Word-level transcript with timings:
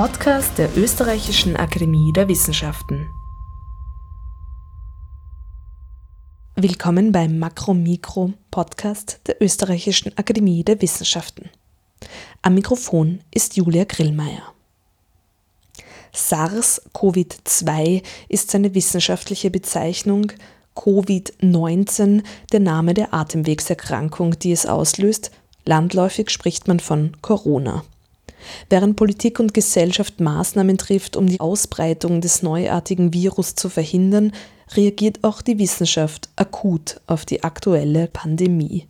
Podcast 0.00 0.56
der 0.56 0.74
Österreichischen 0.78 1.56
Akademie 1.56 2.10
der 2.14 2.26
Wissenschaften. 2.26 3.10
Willkommen 6.56 7.12
beim 7.12 7.38
Makro-Mikro-Podcast 7.38 9.20
der 9.26 9.42
Österreichischen 9.42 10.16
Akademie 10.16 10.64
der 10.64 10.80
Wissenschaften. 10.80 11.50
Am 12.40 12.54
Mikrofon 12.54 13.20
ist 13.30 13.58
Julia 13.58 13.84
Grillmeier. 13.84 14.54
SARS-CoV-2 16.14 18.02
ist 18.30 18.50
seine 18.50 18.74
wissenschaftliche 18.74 19.50
Bezeichnung, 19.50 20.32
Covid-19 20.76 22.22
der 22.52 22.60
Name 22.60 22.94
der 22.94 23.12
Atemwegserkrankung, 23.12 24.38
die 24.38 24.52
es 24.52 24.64
auslöst. 24.64 25.30
Landläufig 25.66 26.30
spricht 26.30 26.68
man 26.68 26.80
von 26.80 27.18
Corona. 27.20 27.84
Während 28.68 28.96
Politik 28.96 29.40
und 29.40 29.54
Gesellschaft 29.54 30.20
Maßnahmen 30.20 30.78
trifft, 30.78 31.16
um 31.16 31.26
die 31.26 31.40
Ausbreitung 31.40 32.20
des 32.20 32.42
neuartigen 32.42 33.12
Virus 33.12 33.54
zu 33.54 33.68
verhindern, 33.68 34.32
reagiert 34.74 35.24
auch 35.24 35.42
die 35.42 35.58
Wissenschaft 35.58 36.28
akut 36.36 37.00
auf 37.06 37.24
die 37.24 37.42
aktuelle 37.42 38.06
Pandemie. 38.06 38.86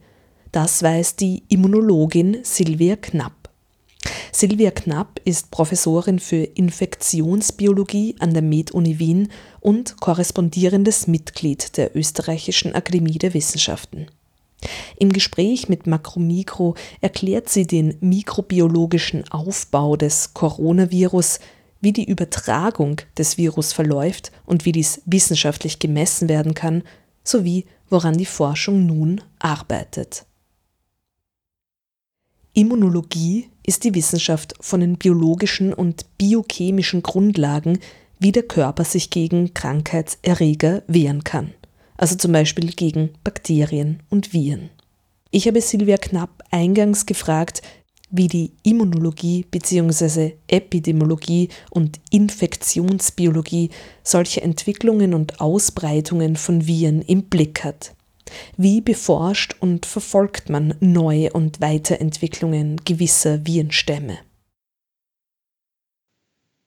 Das 0.53 0.83
weiß 0.83 1.17
die 1.17 1.45
Immunologin 1.49 2.39
Silvia 2.43 2.97
Knapp. 2.97 3.33
Silvia 4.33 4.71
Knapp 4.71 5.21
ist 5.25 5.51
Professorin 5.51 6.19
für 6.19 6.43
Infektionsbiologie 6.43 8.17
an 8.19 8.33
der 8.33 8.43
Med-Uni 8.43 8.99
Wien 8.99 9.29
und 9.61 10.01
korrespondierendes 10.01 11.07
Mitglied 11.07 11.77
der 11.77 11.97
Österreichischen 11.97 12.75
Akademie 12.75 13.19
der 13.19 13.35
Wissenschaften. 13.35 14.07
Im 14.97 15.13
Gespräch 15.13 15.69
mit 15.69 15.87
Makromikro 15.87 16.75
erklärt 17.01 17.49
sie 17.49 17.67
den 17.67 17.97
mikrobiologischen 18.01 19.31
Aufbau 19.31 19.97
des 19.97 20.35
Coronavirus, 20.35 21.41
wie 21.81 21.93
die 21.93 22.05
Übertragung 22.05 23.01
des 23.17 23.39
Virus 23.39 23.73
verläuft 23.73 24.33
und 24.45 24.65
wie 24.65 24.73
dies 24.73 25.01
wissenschaftlich 25.07 25.79
gemessen 25.79 26.29
werden 26.29 26.55
kann, 26.55 26.83
sowie 27.25 27.65
woran 27.89 28.19
die 28.19 28.27
Forschung 28.27 28.87
nun 28.87 29.23
arbeitet. 29.39 30.27
Immunologie 32.53 33.49
ist 33.65 33.85
die 33.85 33.95
Wissenschaft 33.95 34.55
von 34.61 34.81
den 34.81 34.99
biologischen 34.99 35.73
und 35.73 36.05
biochemischen 36.19 37.03
Grundlagen, 37.03 37.79
wie 38.19 38.33
der 38.33 38.43
Körper 38.43 38.85
sich 38.85 39.09
gegen 39.09 39.55
Krankheitserreger 39.55 40.83
wehren 40.87 41.25
kann 41.25 41.55
also 42.01 42.17
zum 42.17 42.33
Beispiel 42.33 42.73
gegen 42.73 43.11
Bakterien 43.25 44.03
und 44.09 44.33
Viren. 44.33 44.71
Ich 45.31 45.47
habe 45.47 45.61
Silvia 45.61 45.99
Knapp 45.99 46.43
eingangs 46.51 47.05
gefragt, 47.05 47.61
wie 48.11 48.27
die 48.27 48.53
Immunologie 48.63 49.45
bzw. 49.51 50.33
Epidemiologie 50.49 51.51
und 51.69 52.01
Infektionsbiologie 52.11 53.69
solche 54.03 54.41
Entwicklungen 54.41 55.13
und 55.13 55.43
Ausbreitungen 55.43 56.37
von 56.37 56.67
Viren 56.67 57.03
im 57.03 57.25
Blick 57.25 57.65
hat. 57.65 57.95
Wie 58.57 58.81
beforscht 58.81 59.55
und 59.61 59.85
verfolgt 59.85 60.49
man 60.49 60.75
neue 60.81 61.31
und 61.35 61.61
Weiterentwicklungen 61.61 62.79
gewisser 62.79 63.47
Virenstämme? 63.47 64.19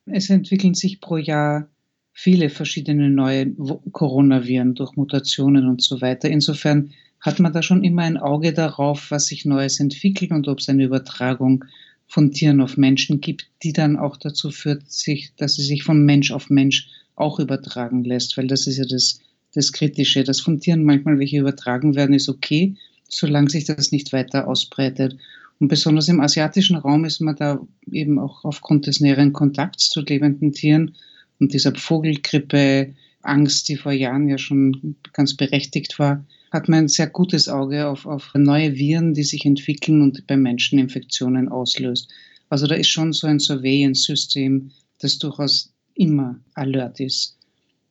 Es 0.05 0.29
entwickeln 0.29 0.75
sich 0.75 1.01
pro 1.01 1.17
Jahr 1.17 1.72
viele 2.13 2.49
verschiedene 2.49 3.09
neue 3.09 3.51
Coronaviren 3.91 4.75
durch 4.75 4.95
Mutationen 4.95 5.67
und 5.67 5.81
so 5.81 5.99
weiter. 5.99 6.29
Insofern 6.29 6.91
hat 7.19 7.39
man 7.39 7.53
da 7.53 7.61
schon 7.61 7.83
immer 7.83 8.03
ein 8.03 8.17
Auge 8.17 8.53
darauf, 8.53 9.09
was 9.09 9.25
sich 9.25 9.45
Neues 9.45 9.79
entwickelt 9.79 10.31
und 10.31 10.47
ob 10.47 10.59
es 10.59 10.69
eine 10.69 10.83
Übertragung 10.83 11.65
von 12.07 12.31
Tieren 12.31 12.61
auf 12.61 12.77
Menschen 12.77 13.21
gibt, 13.21 13.47
die 13.63 13.73
dann 13.73 13.97
auch 13.97 14.17
dazu 14.17 14.51
führt, 14.51 14.91
sich, 14.91 15.33
dass 15.37 15.55
sie 15.55 15.63
sich 15.63 15.83
von 15.83 16.05
Mensch 16.05 16.31
auf 16.31 16.49
Mensch 16.49 16.89
auch 17.15 17.39
übertragen 17.39 18.03
lässt, 18.03 18.37
weil 18.37 18.47
das 18.47 18.67
ist 18.67 18.77
ja 18.77 18.85
das, 18.85 19.19
das 19.53 19.71
Kritische. 19.71 20.23
Dass 20.23 20.39
von 20.39 20.59
Tieren 20.59 20.83
manchmal 20.83 21.17
welche 21.17 21.39
übertragen 21.39 21.95
werden, 21.95 22.13
ist 22.13 22.29
okay, 22.29 22.75
solange 23.07 23.49
sich 23.49 23.65
das 23.65 23.91
nicht 23.91 24.13
weiter 24.13 24.47
ausbreitet. 24.47 25.17
Und 25.59 25.69
besonders 25.69 26.09
im 26.09 26.19
asiatischen 26.19 26.75
Raum 26.75 27.05
ist 27.05 27.21
man 27.21 27.35
da 27.35 27.59
eben 27.89 28.19
auch 28.19 28.43
aufgrund 28.43 28.85
des 28.85 28.99
näheren 28.99 29.33
Kontakts 29.33 29.89
zu 29.89 30.01
lebenden 30.01 30.51
Tieren 30.51 30.95
und 31.43 31.53
dieser 31.53 31.75
Vogelgrippe, 31.75 32.93
Angst, 33.21 33.67
die 33.67 33.75
vor 33.75 33.91
Jahren 33.91 34.29
ja 34.29 34.37
schon 34.37 34.95
ganz 35.11 35.35
berechtigt 35.35 35.99
war, 35.99 36.25
hat 36.51 36.69
man 36.69 36.85
ein 36.85 36.87
sehr 36.87 37.07
gutes 37.07 37.49
Auge 37.49 37.87
auf, 37.87 38.05
auf 38.05 38.31
neue 38.33 38.75
Viren, 38.75 39.13
die 39.13 39.23
sich 39.23 39.45
entwickeln 39.45 40.01
und 40.01 40.25
bei 40.25 40.37
Menschen 40.37 40.79
Infektionen 40.79 41.49
auslöst. 41.49 42.09
Also 42.49 42.65
da 42.65 42.75
ist 42.75 42.87
schon 42.87 43.11
so 43.11 43.27
ein 43.27 43.39
Surveillance-System, 43.39 44.71
das 44.99 45.19
durchaus 45.19 45.73
immer 45.95 46.39
alert 46.53 47.01
ist. 47.01 47.37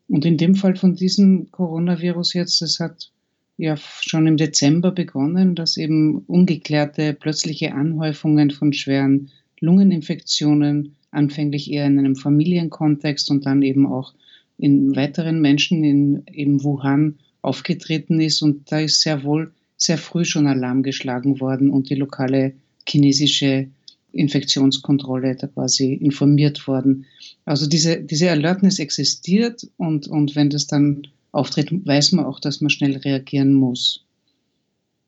Und 0.08 0.24
in 0.24 0.38
dem 0.38 0.54
Fall 0.54 0.76
von 0.76 0.94
diesem 0.94 1.50
Coronavirus 1.50 2.32
jetzt, 2.32 2.62
das 2.62 2.80
hat 2.80 3.10
ja 3.58 3.76
schon 3.76 4.26
im 4.26 4.38
Dezember 4.38 4.92
begonnen, 4.92 5.54
dass 5.54 5.76
eben 5.76 6.18
ungeklärte 6.26 7.12
plötzliche 7.12 7.74
Anhäufungen 7.74 8.50
von 8.50 8.72
schweren 8.72 9.30
Lungeninfektionen 9.60 10.96
anfänglich 11.12 11.70
eher 11.70 11.86
in 11.86 11.98
einem 11.98 12.16
Familienkontext 12.16 13.30
und 13.30 13.46
dann 13.46 13.62
eben 13.62 13.86
auch 13.86 14.14
in 14.58 14.94
weiteren 14.96 15.40
Menschen 15.40 15.84
in 15.84 16.22
eben 16.32 16.62
Wuhan 16.64 17.18
aufgetreten 17.42 18.20
ist. 18.20 18.42
Und 18.42 18.70
da 18.70 18.80
ist 18.80 19.00
sehr 19.00 19.22
wohl 19.24 19.52
sehr 19.76 19.98
früh 19.98 20.24
schon 20.24 20.46
Alarm 20.46 20.82
geschlagen 20.82 21.40
worden 21.40 21.70
und 21.70 21.90
die 21.90 21.96
lokale 21.96 22.54
chinesische 22.88 23.68
Infektionskontrolle 24.12 25.36
da 25.36 25.48
quasi 25.48 25.94
informiert 25.94 26.66
worden. 26.68 27.06
Also 27.44 27.66
diese, 27.66 28.00
diese 28.02 28.30
Alertness 28.30 28.78
existiert 28.78 29.66
und, 29.76 30.06
und 30.06 30.36
wenn 30.36 30.50
das 30.50 30.66
dann 30.66 31.08
auftritt, 31.32 31.70
weiß 31.72 32.12
man 32.12 32.26
auch, 32.26 32.38
dass 32.38 32.60
man 32.60 32.70
schnell 32.70 32.96
reagieren 32.96 33.54
muss. 33.54 34.04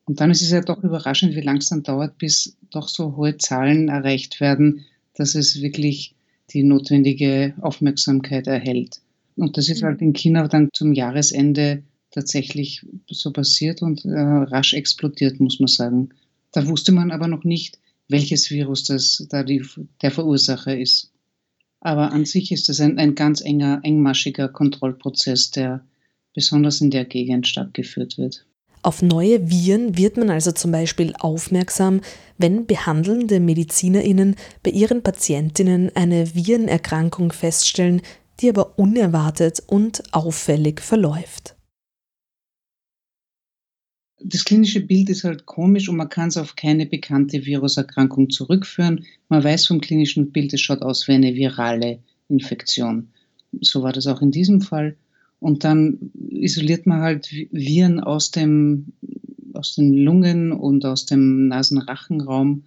Und 0.07 0.21
dann 0.21 0.31
ist 0.31 0.43
es 0.43 0.51
ja 0.51 0.61
doch 0.61 0.83
überraschend, 0.83 1.35
wie 1.35 1.41
lang 1.41 1.59
es 1.59 1.69
dann 1.69 1.83
dauert, 1.83 2.19
bis 2.19 2.57
doch 2.71 2.89
so 2.89 3.17
hohe 3.17 3.37
Zahlen 3.39 3.89
erreicht 3.89 4.41
werden, 4.41 4.85
dass 5.15 5.35
es 5.35 5.61
wirklich 5.63 6.15
die 6.51 6.63
notwendige 6.63 7.55
Aufmerksamkeit 7.61 8.47
erhält. 8.47 9.01
Und 9.37 9.57
das 9.57 9.69
ist 9.69 9.83
mhm. 9.83 9.87
halt 9.87 10.03
in 10.03 10.13
China 10.13 10.47
dann 10.49 10.69
zum 10.73 10.93
Jahresende 10.93 11.83
tatsächlich 12.11 12.87
so 13.11 13.33
passiert 13.33 13.83
und 13.83 14.05
äh, 14.05 14.21
rasch 14.21 14.75
explodiert, 14.75 15.41
muss 15.41 15.59
man 15.59 15.67
sagen. 15.67 16.11
Da 16.53 16.67
wusste 16.69 16.93
man 16.93 17.11
aber 17.11 17.27
noch 17.27 17.43
nicht, 17.45 17.79
welches 18.09 18.51
Virus 18.51 18.85
das 18.85 19.27
da 19.29 19.43
die, 19.43 19.65
der 20.03 20.11
Verursacher 20.11 20.79
ist. 20.79 21.11
Aber 21.81 22.13
an 22.13 22.25
sich 22.25 22.53
ist 22.53 22.69
das 22.69 22.81
ein, 22.81 22.99
ein 22.99 23.15
ganz 23.15 23.41
enger, 23.41 23.81
engmaschiger 23.83 24.49
Kontrollprozess, 24.49 25.51
der 25.51 25.85
besonders 26.35 26.81
in 26.81 26.91
der 26.91 27.05
Gegend 27.05 27.47
stattgeführt 27.49 28.17
wird. 28.17 28.47
Auf 28.85 29.01
neue 29.01 29.49
Viren 29.49 29.97
wird 29.97 30.19
man 30.19 30.29
also 30.29 30.53
zum 30.53 30.71
Beispiel 30.71 31.15
aufmerksam, 31.19 32.03
wenn 32.37 32.67
behandelnde 32.67 33.41
Medizinerinnen 33.41 34.37
bei 34.63 34.73
ihren 34.73 35.03
Patientinnen 35.03 35.91
eine 35.97 36.35
Virenerkrankung 36.35 37.33
feststellen, 37.33 38.03
die 38.41 38.51
aber 38.51 38.79
unerwartet 38.79 39.63
und 39.67 40.03
auffällig 40.13 40.83
verläuft. 40.83 41.57
Das 44.23 44.45
klinische 44.45 44.83
Bild 44.83 45.09
ist 45.09 45.25
halt 45.25 45.47
komisch 45.47 45.89
und 45.89 45.97
man 45.97 46.11
kann 46.11 46.29
es 46.29 46.37
auf 46.37 46.55
keine 46.55 46.85
bekannte 46.85 47.47
Viruserkrankung 47.47 48.29
zurückführen. 48.29 49.07
Man 49.31 49.43
weiß 49.43 49.67
vom 49.67 49.81
klinischen 49.81 50.31
Bild, 50.31 50.53
es 50.53 50.61
schaut 50.61 50.83
aus 50.83 51.09
wie 51.09 51.13
eine 51.13 51.35
virale 51.35 52.01
Infektion. 52.29 53.09
So 53.63 53.83
war 53.83 53.95
das 53.95 54.07
auch 54.07 54.21
in 54.21 54.31
diesem 54.31 54.61
Fall. 54.61 54.99
Und 55.45 55.63
dann 55.63 56.11
isoliert 56.31 56.87
man 56.87 57.03
halt 57.03 57.31
Viren 57.31 58.01
aus, 58.01 58.31
dem, 58.31 58.95
aus 59.53 59.75
den 59.75 59.93
Lungen 59.93 60.53
und 60.53 60.87
aus 60.87 61.05
dem 61.05 61.49
Nasenrachenraum 61.49 62.63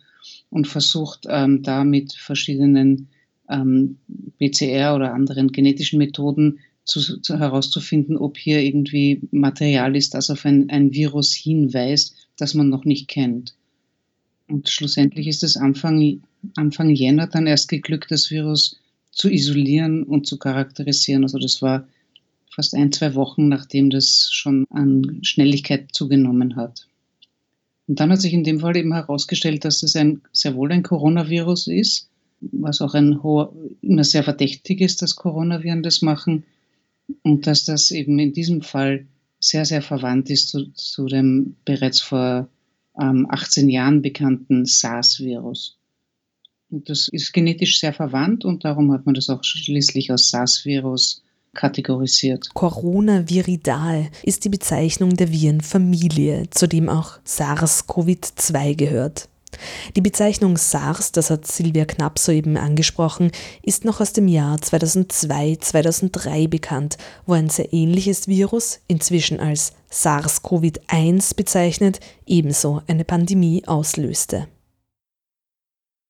und 0.51 0.67
versucht 0.67 1.25
ähm, 1.27 1.63
da 1.63 1.83
mit 1.83 2.13
verschiedenen 2.13 3.07
ähm, 3.49 3.97
PCR 4.37 4.93
oder 4.95 5.15
anderen 5.15 5.51
genetischen 5.51 5.97
Methoden 5.97 6.59
zu, 6.85 7.19
zu, 7.19 7.39
herauszufinden, 7.39 8.15
ob 8.15 8.37
hier 8.37 8.61
irgendwie 8.61 9.21
Material 9.31 9.95
ist, 9.95 10.13
das 10.13 10.29
auf 10.29 10.45
ein, 10.45 10.69
ein 10.69 10.93
Virus 10.93 11.33
hinweist, 11.33 12.15
das 12.37 12.53
man 12.53 12.69
noch 12.69 12.85
nicht 12.85 13.07
kennt. 13.07 13.55
Und 14.47 14.69
schlussendlich 14.69 15.25
ist 15.25 15.43
es 15.43 15.57
Anfang, 15.57 16.21
Anfang 16.55 16.91
Jänner 16.91 17.25
dann 17.25 17.47
erst 17.47 17.69
geglückt, 17.69 18.11
das 18.11 18.29
Virus 18.29 18.79
zu 19.09 19.31
isolieren 19.31 20.03
und 20.03 20.27
zu 20.27 20.37
charakterisieren. 20.37 21.23
Also 21.23 21.39
das 21.39 21.63
war 21.63 21.87
fast 22.57 22.73
ein, 22.73 22.91
zwei 22.91 23.13
Wochen, 23.13 23.49
nachdem 23.49 23.91
das 23.91 24.29
schon 24.31 24.65
an 24.71 25.19
Schnelligkeit 25.21 25.89
zugenommen 25.93 26.55
hat. 26.55 26.87
Und 27.87 27.99
dann 27.99 28.11
hat 28.11 28.19
sich 28.19 28.33
in 28.33 28.43
dem 28.43 28.59
Fall 28.59 28.75
eben 28.75 28.93
herausgestellt, 28.93 29.63
dass 29.63 29.83
es 29.83 29.95
ein, 29.95 30.23
sehr 30.33 30.55
wohl 30.55 30.71
ein 30.71 30.81
Coronavirus 30.81 31.67
ist, 31.67 32.09
was 32.41 32.81
auch 32.81 32.95
ein 32.95 33.21
hoher, 33.21 33.53
immer 33.83 34.03
sehr 34.03 34.23
verdächtig 34.23 34.81
ist, 34.81 35.03
dass 35.03 35.15
Coronaviren 35.15 35.83
das 35.83 36.01
machen. 36.01 36.45
Und 37.21 37.45
dass 37.45 37.63
das 37.63 37.91
eben 37.91 38.17
in 38.17 38.33
diesem 38.33 38.63
Fall 38.63 39.05
sehr, 39.39 39.63
sehr 39.63 39.83
verwandt 39.83 40.31
ist 40.31 40.49
zu, 40.49 40.65
zu 40.73 41.05
dem 41.05 41.55
bereits 41.63 42.01
vor 42.01 42.49
ähm, 42.99 43.27
18 43.29 43.69
Jahren 43.69 44.01
bekannten 44.01 44.65
SARS-Virus. 44.65 45.77
Und 46.71 46.89
das 46.89 47.07
ist 47.11 47.33
genetisch 47.33 47.79
sehr 47.79 47.93
verwandt 47.93 48.43
und 48.43 48.65
darum 48.65 48.91
hat 48.91 49.05
man 49.05 49.13
das 49.13 49.29
auch 49.29 49.43
schließlich 49.43 50.09
als 50.09 50.31
SARS-Virus 50.31 51.21
kategorisiert. 51.57 52.49
Coronaviridal 52.53 54.07
ist 54.23 54.45
die 54.45 54.49
Bezeichnung 54.49 55.17
der 55.17 55.31
Virenfamilie, 55.31 56.49
zu 56.51 56.67
dem 56.67 56.87
auch 56.87 57.19
SARS-CoV-2 57.25 58.75
gehört. 58.75 59.27
Die 59.95 60.01
Bezeichnung 60.01 60.57
SARS, 60.57 61.11
das 61.11 61.29
hat 61.29 61.47
Silvia 61.47 61.85
Knapp 61.85 62.19
soeben 62.19 62.57
angesprochen, 62.57 63.31
ist 63.63 63.85
noch 63.85 64.01
aus 64.01 64.13
dem 64.13 64.27
Jahr 64.27 64.57
2002-2003 64.57 66.47
bekannt, 66.47 66.97
wo 67.25 67.33
ein 67.33 67.49
sehr 67.49 67.73
ähnliches 67.73 68.27
Virus, 68.27 68.79
inzwischen 68.87 69.39
als 69.39 69.73
SARS-CoV-1 69.91 71.35
bezeichnet, 71.35 71.99
ebenso 72.25 72.81
eine 72.87 73.05
Pandemie 73.05 73.63
auslöste. 73.65 74.47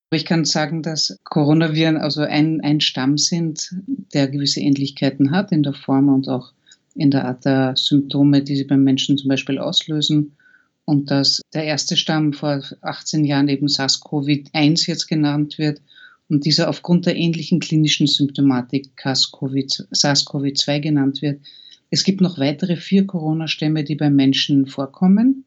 Ich 0.09 0.24
kann 0.24 0.45
sagen, 0.45 0.83
dass 0.83 1.18
Coronaviren 1.25 1.98
also 1.98 2.21
ein, 2.21 2.62
ein 2.62 2.80
Stamm 2.80 3.18
sind, 3.18 3.75
der 4.13 4.30
gewisse 4.30 4.62
Ähnlichkeiten 4.62 5.31
hat 5.31 5.51
in 5.51 5.63
der 5.63 5.74
Form 5.74 6.07
und 6.07 6.30
auch 6.30 6.54
in 6.95 7.12
der 7.12 7.25
Art 7.25 7.44
der 7.44 7.75
Symptome, 7.75 8.42
die 8.42 8.56
sie 8.56 8.63
beim 8.63 8.83
Menschen 8.83 9.18
zum 9.18 9.27
Beispiel 9.27 9.59
auslösen. 9.59 10.38
Und 10.86 11.12
dass 11.12 11.42
der 11.54 11.65
erste 11.65 11.98
Stamm 11.98 12.31
vor 12.31 12.63
18 12.81 13.25
Jahren 13.25 13.50
eben 13.50 13.68
SARS-CoV-1 13.68 14.88
jetzt 14.88 15.07
genannt 15.07 15.57
wird 15.57 15.81
und 16.30 16.45
dieser 16.45 16.69
aufgrund 16.69 17.06
der 17.06 17.18
ähnlichen 17.18 17.59
klinischen 17.59 18.07
Symptomatik 18.07 18.92
SARS-CoV-2 18.95 20.80
genannt 20.80 21.21
wird. 21.21 21.42
Es 21.89 22.06
gibt 22.06 22.21
noch 22.21 22.39
weitere 22.39 22.77
vier 22.77 23.06
Corona-Stämme, 23.06 23.83
die 23.83 23.95
beim 23.95 24.15
Menschen 24.15 24.68
vorkommen. 24.68 25.44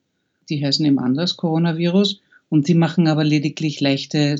Die 0.51 0.62
heißen 0.62 0.85
eben 0.85 0.99
anders 0.99 1.39
Coronavirus 1.39 2.21
und 2.50 2.69
die 2.69 2.75
machen 2.75 3.08
aber 3.08 3.25
lediglich 3.25 3.81
leichte, 3.81 4.37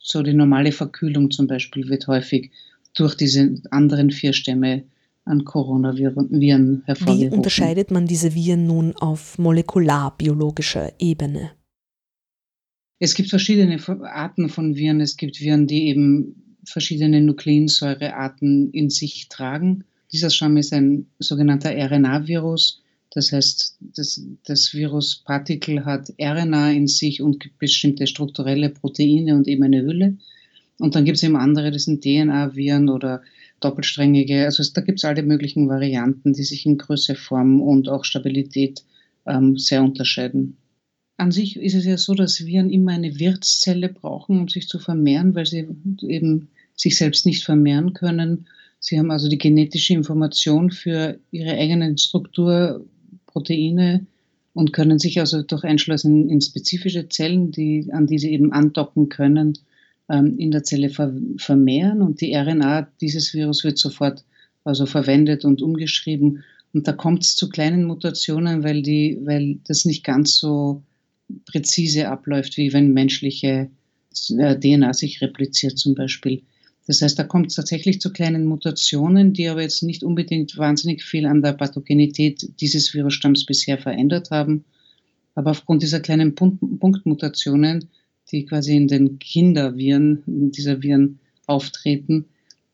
so 0.00 0.22
die 0.22 0.34
normale 0.34 0.72
Verkühlung 0.72 1.30
zum 1.30 1.46
Beispiel 1.46 1.88
wird 1.88 2.08
häufig 2.08 2.50
durch 2.94 3.14
diese 3.14 3.54
anderen 3.70 4.10
vier 4.10 4.32
Stämme 4.32 4.82
an 5.24 5.44
Coronaviren 5.44 6.82
hervorgerufen. 6.84 7.32
Wie 7.32 7.34
unterscheidet 7.34 7.90
man 7.90 8.06
diese 8.06 8.34
Viren 8.34 8.66
nun 8.66 8.94
auf 8.96 9.38
molekularbiologischer 9.38 10.92
Ebene? 10.98 11.52
Es 12.98 13.14
gibt 13.14 13.30
verschiedene 13.30 13.78
Arten 14.02 14.48
von 14.48 14.76
Viren. 14.76 15.00
Es 15.00 15.16
gibt 15.16 15.40
Viren, 15.40 15.66
die 15.66 15.88
eben 15.88 16.58
verschiedene 16.64 17.20
Nukleinsäurearten 17.20 18.70
in 18.70 18.90
sich 18.90 19.28
tragen. 19.28 19.84
Dieser 20.12 20.30
Stamm 20.30 20.56
ist 20.56 20.72
ein 20.72 21.06
sogenannter 21.18 21.70
RNA-Virus. 21.70 22.83
Das 23.14 23.30
heißt, 23.30 23.78
das, 23.96 24.20
das 24.44 24.74
Viruspartikel 24.74 25.84
hat 25.84 26.12
RNA 26.20 26.72
in 26.72 26.88
sich 26.88 27.22
und 27.22 27.58
bestimmte 27.58 28.08
strukturelle 28.08 28.70
Proteine 28.70 29.36
und 29.36 29.46
eben 29.46 29.62
eine 29.62 29.82
Hülle. 29.82 30.16
Und 30.80 30.96
dann 30.96 31.04
gibt 31.04 31.18
es 31.18 31.22
eben 31.22 31.36
andere, 31.36 31.70
das 31.70 31.84
sind 31.84 32.02
DNA-Viren 32.02 32.88
oder 32.88 33.22
doppelsträngige. 33.60 34.44
Also 34.44 34.64
da 34.74 34.80
gibt 34.80 34.98
es 34.98 35.04
alle 35.04 35.22
möglichen 35.22 35.68
Varianten, 35.68 36.32
die 36.32 36.42
sich 36.42 36.66
in 36.66 36.76
Größe, 36.76 37.14
Form 37.14 37.62
und 37.62 37.88
auch 37.88 38.04
Stabilität 38.04 38.84
ähm, 39.26 39.56
sehr 39.56 39.84
unterscheiden. 39.84 40.56
An 41.16 41.30
sich 41.30 41.56
ist 41.56 41.74
es 41.74 41.84
ja 41.84 41.96
so, 41.96 42.14
dass 42.14 42.44
Viren 42.44 42.70
immer 42.70 42.92
eine 42.92 43.20
Wirtszelle 43.20 43.88
brauchen, 43.88 44.40
um 44.40 44.48
sich 44.48 44.66
zu 44.66 44.80
vermehren, 44.80 45.36
weil 45.36 45.46
sie 45.46 45.68
eben 46.02 46.48
sich 46.74 46.96
selbst 46.96 47.24
nicht 47.24 47.44
vermehren 47.44 47.92
können. 47.92 48.48
Sie 48.80 48.98
haben 48.98 49.12
also 49.12 49.28
die 49.28 49.38
genetische 49.38 49.94
Information 49.94 50.72
für 50.72 51.20
ihre 51.30 51.52
eigene 51.52 51.96
Struktur 51.96 52.84
Proteine 53.34 54.06
und 54.54 54.72
können 54.72 54.98
sich 54.98 55.20
also 55.20 55.42
durch 55.42 55.64
Einschleusen 55.64 56.30
in 56.30 56.40
spezifische 56.40 57.08
Zellen, 57.08 57.50
die, 57.50 57.88
an 57.92 58.06
die 58.06 58.18
sie 58.18 58.32
eben 58.32 58.52
andocken 58.52 59.08
können, 59.10 59.58
ähm, 60.08 60.38
in 60.38 60.52
der 60.52 60.62
Zelle 60.62 60.88
ver 60.88 61.12
vermehren. 61.36 62.00
Und 62.00 62.20
die 62.20 62.34
RNA 62.34 62.88
dieses 63.00 63.34
Virus 63.34 63.64
wird 63.64 63.76
sofort 63.76 64.24
also 64.62 64.86
verwendet 64.86 65.44
und 65.44 65.60
umgeschrieben. 65.60 66.44
Und 66.72 66.86
da 66.88 66.92
kommt 66.92 67.24
es 67.24 67.34
zu 67.34 67.48
kleinen 67.48 67.84
Mutationen, 67.84 68.62
weil, 68.62 68.82
die, 68.82 69.18
weil 69.22 69.58
das 69.66 69.84
nicht 69.84 70.04
ganz 70.04 70.36
so 70.36 70.82
präzise 71.46 72.08
abläuft, 72.08 72.56
wie 72.56 72.72
wenn 72.72 72.92
menschliche 72.92 73.70
äh, 74.38 74.58
DNA 74.58 74.94
sich 74.94 75.20
repliziert 75.20 75.78
zum 75.78 75.94
Beispiel. 75.94 76.42
Das 76.86 77.00
heißt, 77.00 77.18
da 77.18 77.24
kommt 77.24 77.46
es 77.46 77.54
tatsächlich 77.54 78.00
zu 78.00 78.12
kleinen 78.12 78.44
Mutationen, 78.44 79.32
die 79.32 79.48
aber 79.48 79.62
jetzt 79.62 79.82
nicht 79.82 80.02
unbedingt 80.02 80.58
wahnsinnig 80.58 81.02
viel 81.02 81.26
an 81.26 81.42
der 81.42 81.54
Pathogenität 81.54 82.60
dieses 82.60 82.92
Virusstamms 82.92 83.46
bisher 83.46 83.78
verändert 83.78 84.30
haben. 84.30 84.64
Aber 85.34 85.50
aufgrund 85.52 85.82
dieser 85.82 86.00
kleinen 86.00 86.34
Punktmutationen, 86.34 87.88
die 88.30 88.44
quasi 88.44 88.76
in 88.76 88.88
den 88.88 89.18
Kinderviren, 89.18 90.22
dieser 90.26 90.82
Viren 90.82 91.18
auftreten, 91.46 92.26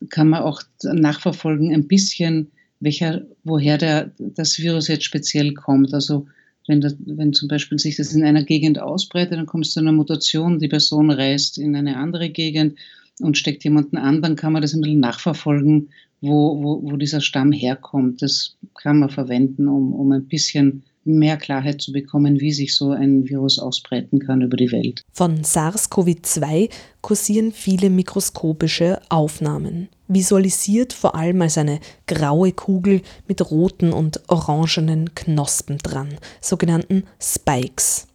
kann 0.09 0.29
man 0.29 0.43
auch 0.43 0.61
nachverfolgen 0.83 1.73
ein 1.73 1.87
bisschen, 1.87 2.51
welcher, 2.79 3.25
woher 3.43 3.77
der, 3.77 4.11
das 4.17 4.59
Virus 4.59 4.87
jetzt 4.87 5.05
speziell 5.05 5.53
kommt. 5.53 5.93
Also 5.93 6.27
wenn, 6.67 6.81
das, 6.81 6.95
wenn 7.05 7.33
zum 7.33 7.47
Beispiel 7.47 7.79
sich 7.79 7.95
das 7.95 8.13
in 8.13 8.23
einer 8.23 8.43
Gegend 8.43 8.79
ausbreitet, 8.79 9.37
dann 9.37 9.45
kommt 9.45 9.65
es 9.65 9.73
zu 9.73 9.79
einer 9.79 9.91
Mutation, 9.91 10.59
die 10.59 10.67
Person 10.67 11.11
reist 11.11 11.57
in 11.57 11.75
eine 11.75 11.97
andere 11.97 12.29
Gegend 12.29 12.77
und 13.23 13.37
steckt 13.37 13.63
jemanden 13.63 13.97
an, 13.97 14.21
dann 14.21 14.35
kann 14.35 14.53
man 14.53 14.61
das 14.61 14.73
ein 14.73 14.81
bisschen 14.81 14.99
nachverfolgen, 14.99 15.89
wo, 16.21 16.61
wo, 16.63 16.81
wo 16.83 16.97
dieser 16.97 17.21
Stamm 17.21 17.51
herkommt. 17.51 18.21
Das 18.21 18.57
kann 18.75 18.99
man 18.99 19.09
verwenden, 19.09 19.67
um, 19.67 19.93
um 19.93 20.11
ein 20.11 20.27
bisschen 20.27 20.83
mehr 21.03 21.37
Klarheit 21.37 21.81
zu 21.81 21.91
bekommen, 21.91 22.39
wie 22.39 22.51
sich 22.51 22.75
so 22.75 22.91
ein 22.91 23.27
Virus 23.27 23.57
ausbreiten 23.59 24.19
kann 24.19 24.41
über 24.41 24.55
die 24.55 24.71
Welt. 24.71 25.01
Von 25.11 25.41
SARS-CoV-2 25.41 26.69
kursieren 27.01 27.51
viele 27.51 27.89
mikroskopische 27.89 29.01
Aufnahmen, 29.09 29.89
visualisiert 30.07 30.93
vor 30.93 31.15
allem 31.15 31.41
als 31.41 31.57
eine 31.57 31.79
graue 32.05 32.51
Kugel 32.51 33.01
mit 33.27 33.49
roten 33.49 33.93
und 33.93 34.21
orangenen 34.29 35.15
Knospen 35.15 35.77
dran, 35.79 36.09
sogenannten 36.39 37.03
Spikes. 37.19 38.07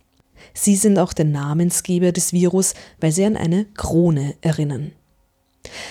Sie 0.56 0.74
sind 0.74 0.98
auch 0.98 1.12
der 1.12 1.26
Namensgeber 1.26 2.12
des 2.12 2.32
Virus, 2.32 2.74
weil 2.98 3.12
sie 3.12 3.26
an 3.26 3.36
eine 3.36 3.66
Krone 3.74 4.34
erinnern. 4.40 4.92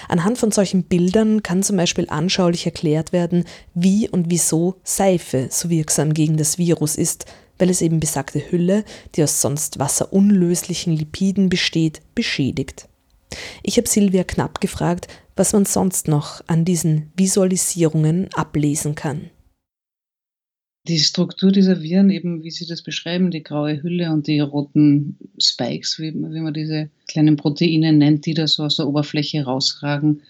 Anhand 0.09 0.39
von 0.39 0.51
solchen 0.51 0.83
Bildern 0.83 1.44
kann 1.44 1.62
zum 1.62 1.77
Beispiel 1.77 2.07
anschaulich 2.09 2.65
erklärt 2.65 3.13
werden, 3.13 3.45
wie 3.75 4.09
und 4.09 4.29
wieso 4.29 4.75
Seife 4.84 5.50
so 5.51 5.69
wirksam 5.69 6.13
gegen 6.13 6.38
das 6.38 6.57
Virus 6.57 6.95
ist, 6.95 7.25
weil 7.60 7.69
es 7.69 7.81
eben 7.81 8.00
besagte 8.00 8.39
Hülle, 8.51 8.84
die 9.13 9.24
aus 9.24 9.39
sonst 9.39 9.77
wasserunlöslichen 9.77 10.93
Lipiden 10.93 11.50
besteht, 11.50 12.01
beschädigt. 12.15 12.88
Ich 13.62 13.77
habe 13.77 13.88
Silvia 13.88 14.24
Knapp 14.24 14.62
gefragt, 14.62 15.07
was 15.36 15.53
man 15.53 15.65
sonst 15.65 16.07
noch 16.07 16.41
an 16.48 16.65
diesen 16.65 17.12
Visualisierungen 17.15 18.29
ablesen 18.34 18.95
kann 18.95 19.29
die 20.88 21.00
Struktur 21.00 21.51
dieser 21.51 21.82
Viren, 21.82 22.12
eben 22.12 22.44
wie 22.44 22.51
Sie 22.51 22.68
das 22.68 22.84
beschreiben, 22.84 23.32
die 23.32 23.44
graue 23.44 23.82
Hülle 23.82 24.12
und 24.12 24.27
die 24.27 24.39
roten 24.39 25.18
Spikes, 25.39 25.98
wie, 26.00 26.13
wie 26.13 26.39
man 26.39 26.54
diese 26.54 26.89
kleinen 27.08 27.38
Proteine 27.38 27.92
nennt, 27.92 28.25
die 28.25 28.36
da 28.36 28.48
so 28.48 28.63
aus 28.63 28.75
der 28.75 28.88
Oberfläche 28.88 29.44
rausragen. 29.44 30.22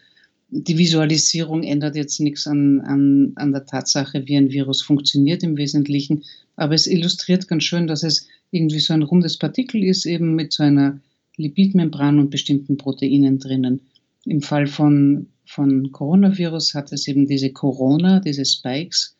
Die 0.49 0.77
Visualisierung 0.77 1.63
ändert 1.63 1.97
jetzt 1.97 2.19
nichts 2.21 2.47
an, 2.47 2.79
an, 2.81 3.33
an 3.35 3.51
der 3.51 3.65
Tatsache, 3.65 4.25
wie 4.27 4.37
ein 4.37 4.51
Virus 4.51 4.81
funktioniert 4.81 5.43
im 5.43 5.57
Wesentlichen, 5.57 6.23
aber 6.55 6.73
es 6.73 6.87
illustriert 6.87 7.47
ganz 7.49 7.63
schön, 7.63 7.87
dass 7.87 8.03
es 8.03 8.27
irgendwie 8.51 8.79
so 8.79 8.93
ein 8.93 9.03
rundes 9.03 9.37
Partikel 9.37 9.83
ist, 9.83 10.05
eben 10.05 10.35
mit 10.35 10.53
so 10.53 10.63
einer 10.63 11.01
Lipidmembran 11.35 12.19
und 12.19 12.29
bestimmten 12.29 12.77
Proteinen 12.77 13.39
drinnen. 13.39 13.81
Im 14.23 14.41
Fall 14.41 14.67
von, 14.67 15.27
von 15.45 15.91
Coronavirus 15.91 16.75
hat 16.75 16.93
es 16.93 17.09
eben 17.09 17.27
diese 17.27 17.51
Corona, 17.51 18.21
diese 18.21 18.45
Spikes, 18.45 19.14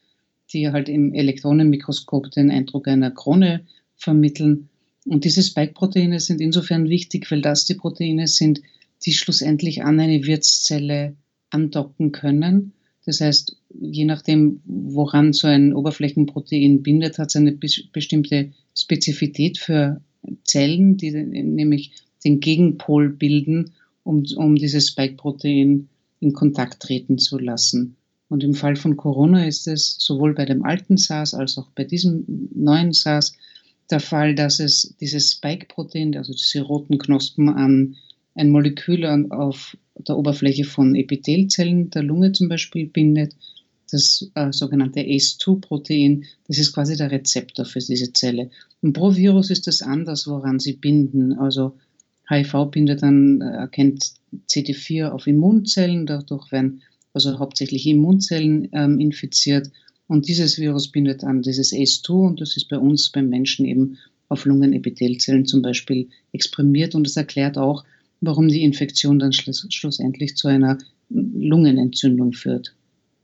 die 0.56 0.72
halt 0.72 0.90
im 0.90 1.14
Elektronenmikroskop 1.14 2.32
den 2.32 2.50
Eindruck 2.50 2.88
einer 2.88 3.12
Krone 3.12 3.66
vermitteln. 3.98 4.70
Und 5.06 5.26
diese 5.26 5.44
Spike-Proteine 5.44 6.20
sind 6.20 6.42
insofern 6.42 6.90
wichtig, 6.90 7.30
weil 7.30 7.42
das 7.42 7.66
die 7.66 7.76
Proteine 7.76 8.28
sind, 8.28 8.62
die 9.06 9.14
schlussendlich 9.14 9.84
an 9.84 10.00
eine 10.00 10.26
Wirtszelle 10.26 11.16
andocken 11.52 12.12
können. 12.12 12.72
Das 13.06 13.22
heißt, 13.22 13.58
je 13.80 14.06
nachdem, 14.06 14.62
woran 14.66 15.34
so 15.34 15.48
ein 15.48 15.74
Oberflächenprotein 15.74 16.82
bindet, 16.82 17.20
hat 17.20 17.30
es 17.30 17.36
eine 17.36 17.52
bestimmte 17.52 18.52
Spezifität 18.76 19.60
für 19.60 20.02
Zellen, 20.44 20.98
die 20.98 21.12
nämlich 21.12 21.92
den 22.24 22.40
Gegenpol 22.40 23.10
bilden, 23.10 23.74
um, 24.04 24.24
um 24.38 24.56
dieses 24.56 24.88
Spike-Protein 24.88 25.88
in 26.20 26.34
Kontakt 26.34 26.82
treten 26.82 27.20
zu 27.20 27.38
lassen. 27.38 27.96
Und 28.28 28.44
im 28.44 28.54
Fall 28.54 28.76
von 28.76 28.98
Corona 28.98 29.46
ist 29.46 29.68
es 29.68 29.98
sowohl 30.00 30.34
bei 30.34 30.46
dem 30.46 30.64
alten 30.64 30.98
SARS 30.98 31.34
als 31.34 31.58
auch 31.58 31.70
bei 31.76 31.84
diesem 31.84 32.50
neuen 32.54 32.92
SARS 32.92 33.34
der 33.92 34.00
Fall, 34.00 34.34
dass 34.34 34.60
es 34.60 34.96
dieses 35.00 35.32
Spike-Protein, 35.32 36.18
also 36.18 36.34
diese 36.34 36.62
roten 36.62 36.98
Knospen 36.98 37.50
an 37.50 37.96
ein 38.34 38.50
Molekül 38.50 39.06
auf 39.32 39.78
der 39.96 40.18
Oberfläche 40.18 40.66
von 40.66 40.96
Epithelzellen 40.96 41.90
der 41.92 42.04
Lunge 42.04 42.32
zum 42.32 42.50
Beispiel 42.50 42.88
bindet, 42.88 43.36
das 43.92 44.30
äh, 44.34 44.52
sogenannte 44.52 45.02
ACE2-Protein, 45.02 46.26
das 46.48 46.58
ist 46.58 46.74
quasi 46.74 46.98
der 46.98 47.12
Rezeptor 47.12 47.66
für 47.66 47.80
diese 47.80 48.12
Zelle. 48.14 48.50
Und 48.82 48.94
pro 48.94 49.16
Virus 49.16 49.52
ist 49.52 49.68
das 49.68 49.82
anders, 49.82 50.28
woran 50.28 50.60
sie 50.60 50.74
binden. 50.74 51.34
Also 51.34 51.78
HIV 52.28 52.72
bindet 52.72 53.04
dann, 53.04 53.42
äh, 53.42 53.58
erkennt 53.58 54.14
CD4 54.50 55.10
auf 55.10 55.28
Immunzellen, 55.28 56.08
dadurch 56.08 56.52
werden 56.52 56.82
also 57.16 57.40
hauptsächlich 57.40 57.88
Immunzellen 57.88 58.70
ähm, 58.74 59.00
infiziert. 59.00 59.72
Und 60.08 60.28
dieses 60.28 60.58
Virus 60.60 60.92
bindet 60.92 61.24
an 61.24 61.42
dieses 61.42 61.74
ACE2 61.74 62.10
und 62.12 62.42
das 62.42 62.58
ist 62.58 62.70
bei 62.70 62.78
uns, 62.78 63.12
beim 63.12 63.30
Menschen 63.30 63.66
eben 63.66 63.98
auf 64.30 64.46
Lungenepithelzellen 64.46 65.46
zum 65.46 65.62
Beispiel 65.62 66.10
exprimiert. 66.32 66.94
Und 66.94 67.08
das 67.08 67.18
erklärt 67.18 67.58
auch, 67.58 67.84
warum 68.22 68.48
die 68.48 68.64
Infektion 68.64 69.20
dann 69.20 69.34
schluss, 69.34 69.66
schlussendlich 69.70 70.36
zu 70.36 70.48
einer 70.48 70.78
Lungenentzündung 71.10 72.34
führt. 72.34 72.76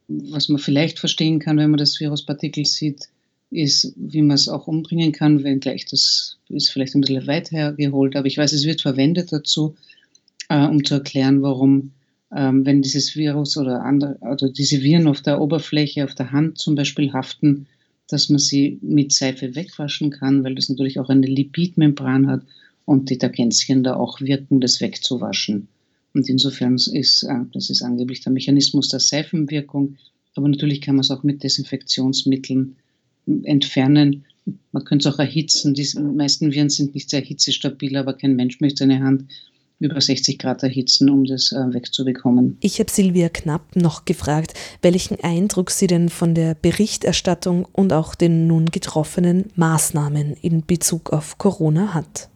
Was 0.07 0.50
man 0.50 0.60
vielleicht 0.60 1.00
verstehen 1.00 1.39
kann, 1.39 1.57
wenn 1.57 1.71
man 1.71 1.77
das 1.77 2.00
Viruspartikel 2.00 2.65
sieht, 2.65 3.10
ist, 3.50 3.93
wie 3.98 4.21
man 4.21 4.36
es 4.36 4.48
auch 4.48 4.67
umbringen 4.67 5.12
kann, 5.12 5.43
wenngleich 5.43 5.86
das 5.86 6.38
ist 6.50 6.69
vielleicht 6.69 6.95
ein 6.95 7.01
bisschen 7.01 7.27
weit 7.27 7.51
hergeholt, 7.51 8.15
aber 8.15 8.27
ich 8.27 8.38
weiß, 8.38 8.53
es 8.53 8.65
wird 8.65 8.81
verwendet 8.81 9.31
dazu, 9.31 9.75
äh, 10.50 10.65
um 10.65 10.83
zu 10.83 10.95
erklären, 10.95 11.41
warum, 11.41 11.91
ähm, 12.35 12.65
wenn 12.65 12.81
dieses 12.81 13.15
Virus 13.15 13.57
oder 13.57 13.83
andere, 13.83 14.17
oder 14.21 14.50
diese 14.50 14.81
Viren 14.81 15.07
auf 15.07 15.21
der 15.21 15.41
Oberfläche, 15.41 16.03
auf 16.03 16.15
der 16.15 16.31
Hand 16.31 16.57
zum 16.57 16.75
Beispiel 16.75 17.11
haften, 17.13 17.67
dass 18.07 18.29
man 18.29 18.39
sie 18.39 18.79
mit 18.81 19.13
Seife 19.13 19.55
wegwaschen 19.55 20.11
kann, 20.11 20.43
weil 20.43 20.55
das 20.55 20.69
natürlich 20.69 21.00
auch 21.00 21.09
eine 21.09 21.27
Lipidmembran 21.27 22.27
hat 22.27 22.41
und 22.85 23.09
die 23.09 23.15
Detergenzien 23.15 23.83
da 23.83 23.95
auch 23.95 24.21
wirken, 24.21 24.61
das 24.61 24.81
wegzuwaschen. 24.81 25.67
Und 26.13 26.27
insofern 26.27 26.75
ist, 26.75 27.23
äh, 27.23 27.45
das 27.53 27.69
ist 27.69 27.81
angeblich 27.81 28.21
der 28.21 28.33
Mechanismus 28.33 28.89
der 28.89 29.00
Seifenwirkung, 29.00 29.97
aber 30.35 30.47
natürlich 30.47 30.81
kann 30.81 30.95
man 30.95 31.01
es 31.01 31.11
auch 31.11 31.23
mit 31.23 31.43
Desinfektionsmitteln 31.43 32.75
entfernen. 33.43 34.25
Man 34.71 34.83
könnte 34.85 35.07
es 35.07 35.13
auch 35.13 35.19
erhitzen. 35.19 35.73
Die 35.73 35.88
meisten 36.00 36.51
Viren 36.51 36.69
sind 36.69 36.95
nicht 36.95 37.09
sehr 37.09 37.21
hitzestabil, 37.21 37.95
aber 37.97 38.13
kein 38.13 38.35
Mensch 38.35 38.59
möchte 38.59 38.79
seine 38.79 39.03
Hand 39.03 39.25
über 39.81 40.00
60 40.00 40.38
Grad 40.38 40.63
erhitzen, 40.63 41.09
um 41.09 41.25
das 41.25 41.51
äh, 41.51 41.73
wegzubekommen. 41.73 42.57
Ich 42.61 42.79
habe 42.79 42.91
Silvia 42.91 43.29
Knapp 43.29 43.75
noch 43.75 44.05
gefragt, 44.05 44.53
welchen 44.81 45.19
Eindruck 45.21 45.71
sie 45.71 45.88
denn 45.88 46.09
von 46.09 46.35
der 46.35 46.55
Berichterstattung 46.55 47.65
und 47.65 47.91
auch 47.91 48.15
den 48.15 48.47
nun 48.47 48.67
getroffenen 48.67 49.45
Maßnahmen 49.55 50.35
in 50.41 50.65
Bezug 50.65 51.11
auf 51.11 51.38
Corona 51.38 51.93
hat. 51.93 52.29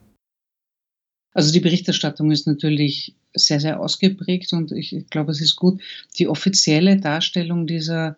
Also 1.34 1.54
die 1.54 1.60
Berichterstattung 1.60 2.32
ist 2.32 2.48
natürlich 2.48 3.14
sehr, 3.34 3.60
sehr 3.60 3.80
ausgeprägt 3.80 4.52
und 4.54 4.72
ich, 4.72 4.96
ich 4.96 5.10
glaube, 5.10 5.32
es 5.32 5.42
ist 5.42 5.56
gut. 5.56 5.82
Die 6.18 6.28
offizielle 6.28 6.98
Darstellung 6.98 7.68
dieser 7.68 8.16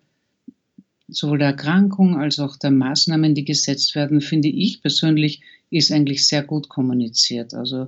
sowohl 1.10 1.39
der 1.39 1.48
Erkrankung 1.48 2.17
als 2.17 2.39
auch 2.39 2.57
der 2.57 2.72
Maßnahmen, 2.72 3.34
die 3.34 3.46
gesetzt 3.46 3.96
werden, 3.96 4.22
finde 4.22 4.50
ich 4.50 4.81
persönlich, 4.81 5.41
ist 5.69 5.91
eigentlich 5.91 6.27
sehr 6.27 6.43
gut 6.43 6.69
kommuniziert. 6.69 7.53
Also 7.53 7.88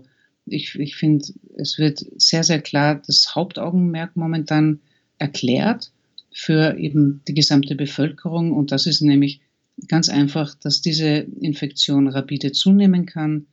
ich, 0.51 0.75
ich 0.75 0.96
finde, 0.96 1.25
es 1.58 1.77
wird 1.77 2.06
sehr, 2.18 2.44
sehr 2.44 2.62
klar 2.62 3.01
das 3.06 3.36
Hauptaugenmerk 3.36 4.15
momentan 4.15 4.79
erklärt 5.18 5.91
für 6.32 6.77
eben 6.77 7.22
die 7.27 7.34
gesamte 7.34 7.75
Bevölkerung. 7.75 8.53
Und 8.53 8.72
das 8.72 8.86
ist 8.86 9.01
nämlich 9.01 9.41
ganz 9.88 10.10
einfach, 10.10 10.56
dass 10.56 10.82
diese 10.82 11.08
Infektion 11.41 12.08
rapide 12.08 12.51
zunehmen 12.51 13.06
kann 13.06 13.48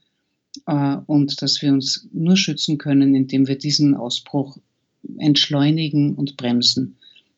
äh, 0.66 0.96
und 1.06 1.40
dass 1.42 1.62
wir 1.62 1.72
uns 1.72 2.08
nur 2.12 2.36
schützen 2.36 2.78
können, 2.78 3.14
indem 3.14 3.48
wir 3.48 3.58
diesen 3.58 3.94
Ausbruch 3.94 4.58
entschleunigen 5.18 6.14
und 6.14 6.36
bremsen. 6.36 6.96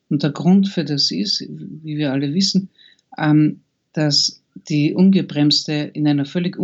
Und 0.08 0.22
der 0.22 0.30
Grund 0.30 0.68
für 0.68 0.84
das 0.84 1.10
ist, 1.10 1.44
wie 1.48 1.98
wir 1.98 2.12
alle 2.12 2.32
wissen, 2.34 2.70
ähm, 3.18 3.60
dass 3.92 4.42
die 4.68 4.94
ungebremste 4.94 5.72
in 5.72 6.06
einer 6.06 6.25
völlig 6.25 6.58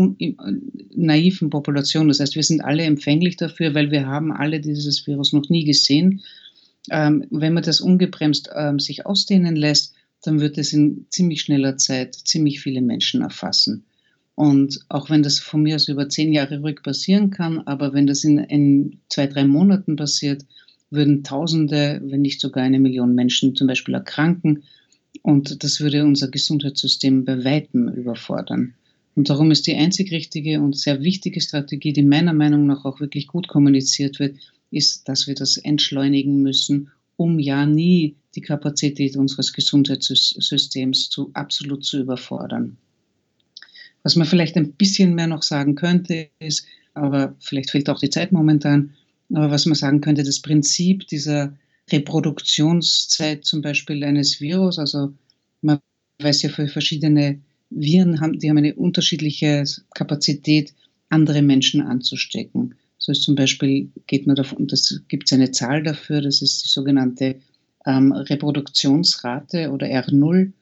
naiven 0.95 1.51
Population, 1.51 2.09
das 2.09 2.21
heißt, 2.21 2.37
wir 2.37 2.43
sind 2.43 2.65
alle 2.65 2.85
empfänglich 2.85 3.37
dafür, 3.37 3.75
weil 3.75 3.91
wir 3.91 4.07
haben 4.07 4.33
alle 4.33 4.61
dieses 4.61 5.07
Virus 5.07 5.33
noch 5.33 5.49
nie 5.49 5.65
gesehen. 5.65 6.23
Ähm, 6.91 7.25
wenn 7.31 7.55
man 7.55 7.63
das 7.63 7.81
ungebremst 7.81 8.51
ähm, 8.55 8.79
sich 8.79 9.07
ausdehnen 9.07 9.57
lässt, 9.57 9.95
dann 10.23 10.41
wird 10.41 10.59
es 10.59 10.73
in 10.73 11.07
ziemlich 11.11 11.43
schneller 11.43 11.77
Zeit 11.77 12.15
ziemlich 12.15 12.61
viele 12.61 12.83
Menschen 12.83 13.23
erfassen. 13.23 13.85
Und 14.35 14.81
auch 14.89 15.11
wenn 15.11 15.23
das 15.23 15.39
von 15.39 15.63
mir 15.63 15.77
aus 15.77 15.89
über 15.89 16.09
zehn 16.09 16.33
Jahre 16.33 16.61
ruhig 16.61 16.83
passieren 16.83 17.31
kann, 17.31 17.61
aber 17.61 17.93
wenn 17.93 18.07
das 18.07 18.25
in, 18.25 18.39
in 18.39 18.99
zwei, 19.09 19.27
drei 19.27 19.45
Monaten 19.45 19.97
passiert, 19.97 20.45
würden 20.91 21.25
Tausende, 21.25 22.01
wenn 22.05 22.23
nicht 22.23 22.41
sogar 22.41 22.65
eine 22.65 22.79
Million 22.81 23.15
Menschen 23.15 23.55
zum 23.55 23.67
Beispiel 23.67 23.95
erkranken. 23.95 24.65
Und 25.25 25.65
das 25.65 25.81
würde 25.81 26.05
unser 26.05 26.29
Gesundheitssystem 26.29 27.25
bei 27.25 27.45
weitem 27.45 27.89
überfordern. 27.89 28.75
Und 29.15 29.31
darum 29.31 29.51
ist 29.51 29.67
die 29.67 29.75
einzig 29.75 30.13
richtige 30.13 30.61
und 30.61 30.77
sehr 30.77 31.03
wichtige 31.03 31.41
Strategie, 31.41 31.95
die 31.95 32.03
meiner 32.03 32.35
Meinung 32.35 32.67
nach 32.67 32.85
auch 32.85 33.01
wirklich 33.01 33.27
gut 33.27 33.49
kommuniziert 33.49 34.19
wird, 34.19 34.37
ist, 34.71 35.09
dass 35.09 35.27
wir 35.27 35.35
das 35.35 35.57
entschleunigen 35.57 36.43
müssen, 36.43 36.91
um 37.17 37.39
ja 37.39 37.65
nie 37.65 38.17
die 38.35 38.43
Kapazität 38.43 39.17
unseres 39.17 39.55
Gesundheitssystems 39.55 41.09
zu, 41.09 41.31
absolut 41.33 41.87
zu 41.87 42.01
überfordern. 42.01 42.77
Was 44.03 44.17
man 44.17 44.27
vielleicht 44.27 44.57
ein 44.57 44.73
bisschen 44.73 45.15
mehr 45.15 45.29
noch 45.29 45.43
sagen 45.43 45.75
könnte, 45.75 46.29
ist, 46.39 46.67
aber 46.93 47.35
vielleicht 47.39 47.71
fehlt 47.71 47.89
auch 47.89 47.99
die 47.99 48.11
Zeit 48.11 48.31
momentan, 48.31 48.91
aber 49.33 49.51
was 49.51 49.65
man 49.65 49.75
sagen 49.75 50.03
könnte, 50.03 50.23
das 50.23 50.41
Prinzip 50.41 51.07
dieser 51.07 51.57
Reproduktionszeit 51.91 53.45
zum 53.45 53.63
Beispiel 53.63 54.03
eines 54.05 54.41
Virus, 54.41 54.79
also 54.79 55.13
man 55.61 55.81
weiß 56.21 56.43
ja 56.43 56.49
für 56.49 56.69
verschiedene 56.69 57.41
Viren, 57.71 58.21
haben, 58.21 58.39
die 58.39 58.49
haben 58.49 58.59
eine 58.59 58.75
unterschiedliche 58.75 59.65
Kapazität, 59.95 60.75
andere 61.11 61.43
Menschen 61.43 61.81
anzustecken. 61.83 62.75
So 62.99 63.13
ist 63.13 63.23
zum 63.23 63.35
Beispiel, 63.35 63.91
geht 64.07 64.27
man 64.27 64.37
davon, 64.37 64.67
das 64.67 65.03
gibt 65.09 65.25
es 65.27 65.33
eine 65.33 65.51
Zahl 65.51 65.83
dafür, 65.83 66.23
das 66.23 66.41
ist 66.41 66.65
die 66.65 66.69
sogenannte 66.69 67.37
ähm, 67.87 68.13
Reproduktionsrate 68.13 69.71
oder 69.71 69.87
R0. 69.87 70.53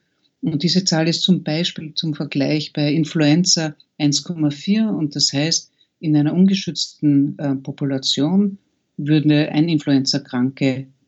Und 0.40 0.62
diese 0.62 0.84
Zahl 0.84 1.06
ist 1.06 1.22
zum 1.22 1.44
Beispiel 1.44 1.94
zum 1.94 2.14
Vergleich 2.14 2.72
bei 2.72 2.92
Influenza 2.92 3.76
1,4 4.00 4.88
und 4.88 5.14
das 5.14 5.32
heißt, 5.32 5.70
in 6.00 6.16
einer 6.16 6.34
ungeschützten 6.34 7.38
äh, 7.38 7.54
Population 7.54 8.58
würde 8.96 9.50
ein 9.52 9.68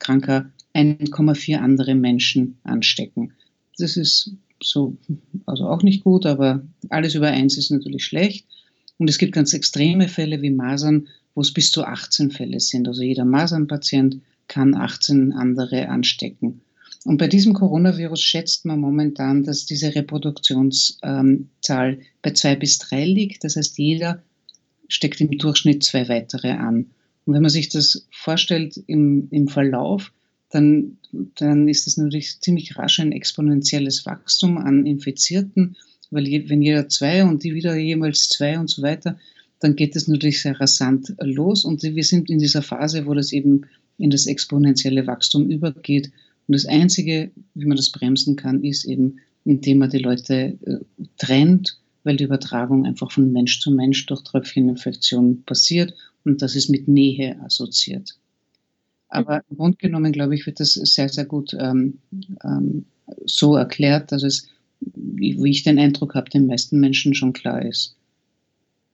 Influenza-Kranker 0.04 0.50
1,4 0.74 1.56
andere 1.56 1.94
Menschen 1.94 2.58
anstecken. 2.64 3.32
Das 3.78 3.96
ist 3.96 4.32
so, 4.62 4.96
also 5.46 5.68
auch 5.68 5.82
nicht 5.82 6.04
gut, 6.04 6.26
aber 6.26 6.64
alles 6.88 7.14
über 7.14 7.28
1 7.28 7.56
ist 7.56 7.70
natürlich 7.70 8.04
schlecht. 8.04 8.46
Und 8.98 9.08
es 9.10 9.18
gibt 9.18 9.32
ganz 9.32 9.52
extreme 9.52 10.08
Fälle 10.08 10.42
wie 10.42 10.50
Masern, 10.50 11.08
wo 11.34 11.40
es 11.40 11.52
bis 11.52 11.70
zu 11.70 11.84
18 11.84 12.30
Fälle 12.30 12.60
sind. 12.60 12.86
Also 12.86 13.02
jeder 13.02 13.24
Masernpatient 13.24 14.20
kann 14.46 14.74
18 14.74 15.32
andere 15.32 15.88
anstecken. 15.88 16.60
Und 17.04 17.18
bei 17.18 17.28
diesem 17.28 17.52
Coronavirus 17.52 18.20
schätzt 18.22 18.64
man 18.64 18.80
momentan, 18.80 19.42
dass 19.42 19.66
diese 19.66 19.94
Reproduktionszahl 19.94 21.48
ähm, 21.92 22.00
bei 22.22 22.30
zwei 22.30 22.56
bis 22.56 22.78
drei 22.78 23.04
liegt. 23.04 23.44
Das 23.44 23.56
heißt, 23.56 23.76
jeder 23.78 24.22
steckt 24.88 25.20
im 25.20 25.36
Durchschnitt 25.36 25.84
zwei 25.84 26.08
weitere 26.08 26.52
an. 26.52 26.86
Und 27.24 27.34
wenn 27.34 27.42
man 27.42 27.50
sich 27.50 27.68
das 27.68 28.06
vorstellt 28.10 28.82
im, 28.86 29.28
im 29.30 29.48
Verlauf, 29.48 30.12
dann, 30.50 30.98
dann 31.36 31.68
ist 31.68 31.86
das 31.86 31.96
natürlich 31.96 32.40
ziemlich 32.40 32.76
rasch 32.76 33.00
ein 33.00 33.12
exponentielles 33.12 34.06
Wachstum 34.06 34.58
an 34.58 34.86
Infizierten, 34.86 35.76
weil 36.10 36.28
je, 36.28 36.48
wenn 36.48 36.62
jeder 36.62 36.88
zwei 36.88 37.24
und 37.24 37.42
die 37.42 37.54
wieder 37.54 37.76
jemals 37.76 38.28
zwei 38.28 38.58
und 38.58 38.70
so 38.70 38.82
weiter, 38.82 39.18
dann 39.60 39.74
geht 39.74 39.96
es 39.96 40.06
natürlich 40.06 40.42
sehr 40.42 40.60
rasant 40.60 41.14
los 41.20 41.64
und 41.64 41.82
wir 41.82 42.04
sind 42.04 42.28
in 42.30 42.38
dieser 42.38 42.62
Phase, 42.62 43.06
wo 43.06 43.14
das 43.14 43.32
eben 43.32 43.62
in 43.98 44.10
das 44.10 44.26
exponentielle 44.26 45.06
Wachstum 45.06 45.50
übergeht. 45.50 46.10
Und 46.46 46.52
das 46.52 46.66
Einzige, 46.66 47.30
wie 47.54 47.64
man 47.64 47.76
das 47.76 47.90
bremsen 47.90 48.36
kann, 48.36 48.62
ist 48.62 48.84
eben, 48.84 49.20
indem 49.44 49.78
man 49.78 49.90
die 49.90 49.98
Leute 49.98 50.58
äh, 50.66 50.78
trennt 51.16 51.78
weil 52.04 52.16
die 52.16 52.24
Übertragung 52.24 52.86
einfach 52.86 53.10
von 53.10 53.32
Mensch 53.32 53.60
zu 53.60 53.70
Mensch 53.70 54.06
durch 54.06 54.22
Tröpfcheninfektion 54.22 55.42
passiert 55.44 55.94
und 56.24 56.42
das 56.42 56.54
ist 56.54 56.70
mit 56.70 56.88
Nähe 56.88 57.40
assoziiert. 57.42 58.16
Aber 59.08 59.42
im 59.48 59.56
Grunde 59.56 59.76
genommen, 59.76 60.12
glaube 60.12 60.34
ich, 60.34 60.46
wird 60.46 60.60
das 60.60 60.72
sehr, 60.72 61.08
sehr 61.08 61.24
gut 61.24 61.54
ähm, 61.58 61.98
ähm, 62.42 62.84
so 63.26 63.56
erklärt, 63.56 64.10
dass 64.10 64.22
es, 64.22 64.48
wie, 64.80 65.40
wie 65.42 65.50
ich 65.50 65.62
den 65.62 65.78
Eindruck 65.78 66.14
habe, 66.14 66.30
den 66.30 66.46
meisten 66.46 66.80
Menschen 66.80 67.14
schon 67.14 67.32
klar 67.32 67.64
ist. 67.64 67.96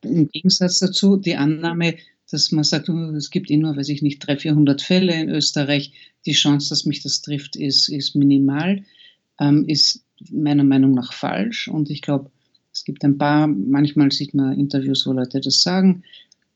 Im 0.03 0.29
Gegensatz 0.29 0.79
dazu 0.79 1.17
die 1.17 1.37
Annahme, 1.37 1.97
dass 2.31 2.53
man 2.53 2.65
sagt, 2.65 2.89
oh, 2.89 3.11
es 3.13 3.31
gibt 3.31 3.51
eh 3.51 3.57
nur, 3.57 3.77
weiß 3.77 3.89
ich 3.89 4.03
nicht, 4.03 4.19
300, 4.21 4.43
400 4.43 4.83
Fälle 4.83 5.21
in 5.21 5.31
Österreich, 5.31 5.93
die 6.27 6.33
Chance, 6.33 6.69
dass 6.69 6.87
mich 6.87 7.03
das 7.03 7.23
trifft, 7.23 7.57
ist, 7.57 7.89
ist 7.89 8.15
minimal, 8.15 8.85
ähm, 9.41 9.65
ist 9.67 10.05
meiner 10.31 10.65
Meinung 10.65 10.95
nach 10.95 11.13
falsch. 11.13 11.69
Und 11.69 11.91
ich 11.91 12.03
glaube, 12.03 12.31
es 12.73 12.85
gibt 12.85 13.05
ein 13.05 13.19
paar, 13.19 13.47
manchmal 13.47 14.13
sieht 14.13 14.35
man 14.35 14.59
Interviews, 14.59 15.07
wo 15.07 15.13
Leute 15.13 15.41
das 15.41 15.63
sagen. 15.63 16.03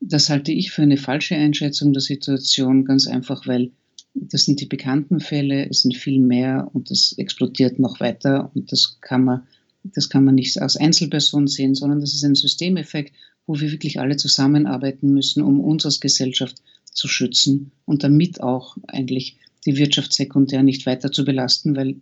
Das 0.06 0.28
halte 0.28 0.52
ich 0.52 0.70
für 0.70 0.82
eine 0.82 0.96
falsche 0.96 1.34
Einschätzung 1.34 1.92
der 1.92 2.02
Situation, 2.02 2.84
ganz 2.84 3.06
einfach, 3.06 3.46
weil 3.46 3.70
das 4.14 4.44
sind 4.44 4.60
die 4.60 4.66
bekannten 4.66 5.20
Fälle, 5.20 5.68
es 5.68 5.82
sind 5.82 5.96
viel 5.96 6.20
mehr 6.20 6.70
und 6.72 6.90
das 6.90 7.14
explodiert 7.16 7.78
noch 7.78 8.00
weiter 8.00 8.50
und 8.54 8.70
das 8.70 8.98
kann 9.00 9.24
man, 9.24 9.42
das 9.82 10.08
kann 10.08 10.24
man 10.24 10.34
nicht 10.34 10.60
als 10.60 10.76
Einzelperson 10.76 11.46
sehen, 11.46 11.74
sondern 11.74 12.00
das 12.00 12.14
ist 12.14 12.24
ein 12.24 12.34
Systemeffekt 12.34 13.12
wo 13.46 13.60
wir 13.60 13.70
wirklich 13.70 14.00
alle 14.00 14.16
zusammenarbeiten 14.16 15.12
müssen, 15.12 15.42
um 15.42 15.60
uns 15.60 15.84
als 15.84 16.00
Gesellschaft 16.00 16.56
zu 16.92 17.08
schützen 17.08 17.72
und 17.84 18.04
damit 18.04 18.40
auch 18.40 18.76
eigentlich 18.86 19.36
die 19.66 19.76
Wirtschaft 19.76 20.12
sekundär 20.12 20.62
nicht 20.62 20.86
weiter 20.86 21.10
zu 21.10 21.24
belasten, 21.24 21.76
weil 21.76 21.96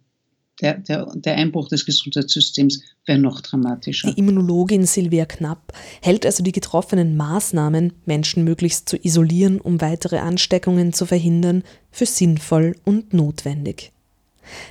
der, 0.62 0.78
der, 0.78 1.12
der 1.14 1.34
Einbruch 1.34 1.68
des 1.68 1.84
Gesundheitssystems 1.84 2.80
wäre 3.04 3.18
noch 3.18 3.40
dramatischer. 3.40 4.12
Die 4.12 4.18
Immunologin 4.18 4.86
Silvia 4.86 5.26
Knapp 5.26 5.72
hält 6.00 6.24
also 6.24 6.42
die 6.42 6.52
getroffenen 6.52 7.16
Maßnahmen, 7.16 7.92
Menschen 8.06 8.44
möglichst 8.44 8.88
zu 8.88 8.96
isolieren, 8.96 9.60
um 9.60 9.80
weitere 9.80 10.18
Ansteckungen 10.18 10.92
zu 10.92 11.04
verhindern, 11.04 11.64
für 11.90 12.06
sinnvoll 12.06 12.76
und 12.84 13.12
notwendig. 13.12 13.92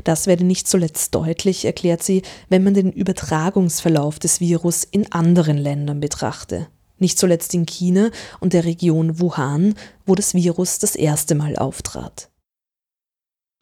Das 0.03 0.27
werde 0.27 0.43
nicht 0.43 0.67
zuletzt 0.67 1.13
deutlich, 1.15 1.65
erklärt 1.65 2.03
sie, 2.03 2.23
wenn 2.49 2.63
man 2.63 2.73
den 2.73 2.91
Übertragungsverlauf 2.91 4.19
des 4.19 4.39
Virus 4.39 4.83
in 4.83 5.11
anderen 5.11 5.57
Ländern 5.57 5.99
betrachte. 5.99 6.67
Nicht 6.99 7.17
zuletzt 7.17 7.53
in 7.53 7.65
China 7.65 8.11
und 8.39 8.53
der 8.53 8.65
Region 8.65 9.19
Wuhan, 9.19 9.75
wo 10.05 10.15
das 10.15 10.33
Virus 10.33 10.79
das 10.79 10.95
erste 10.95 11.35
Mal 11.35 11.55
auftrat. 11.55 12.29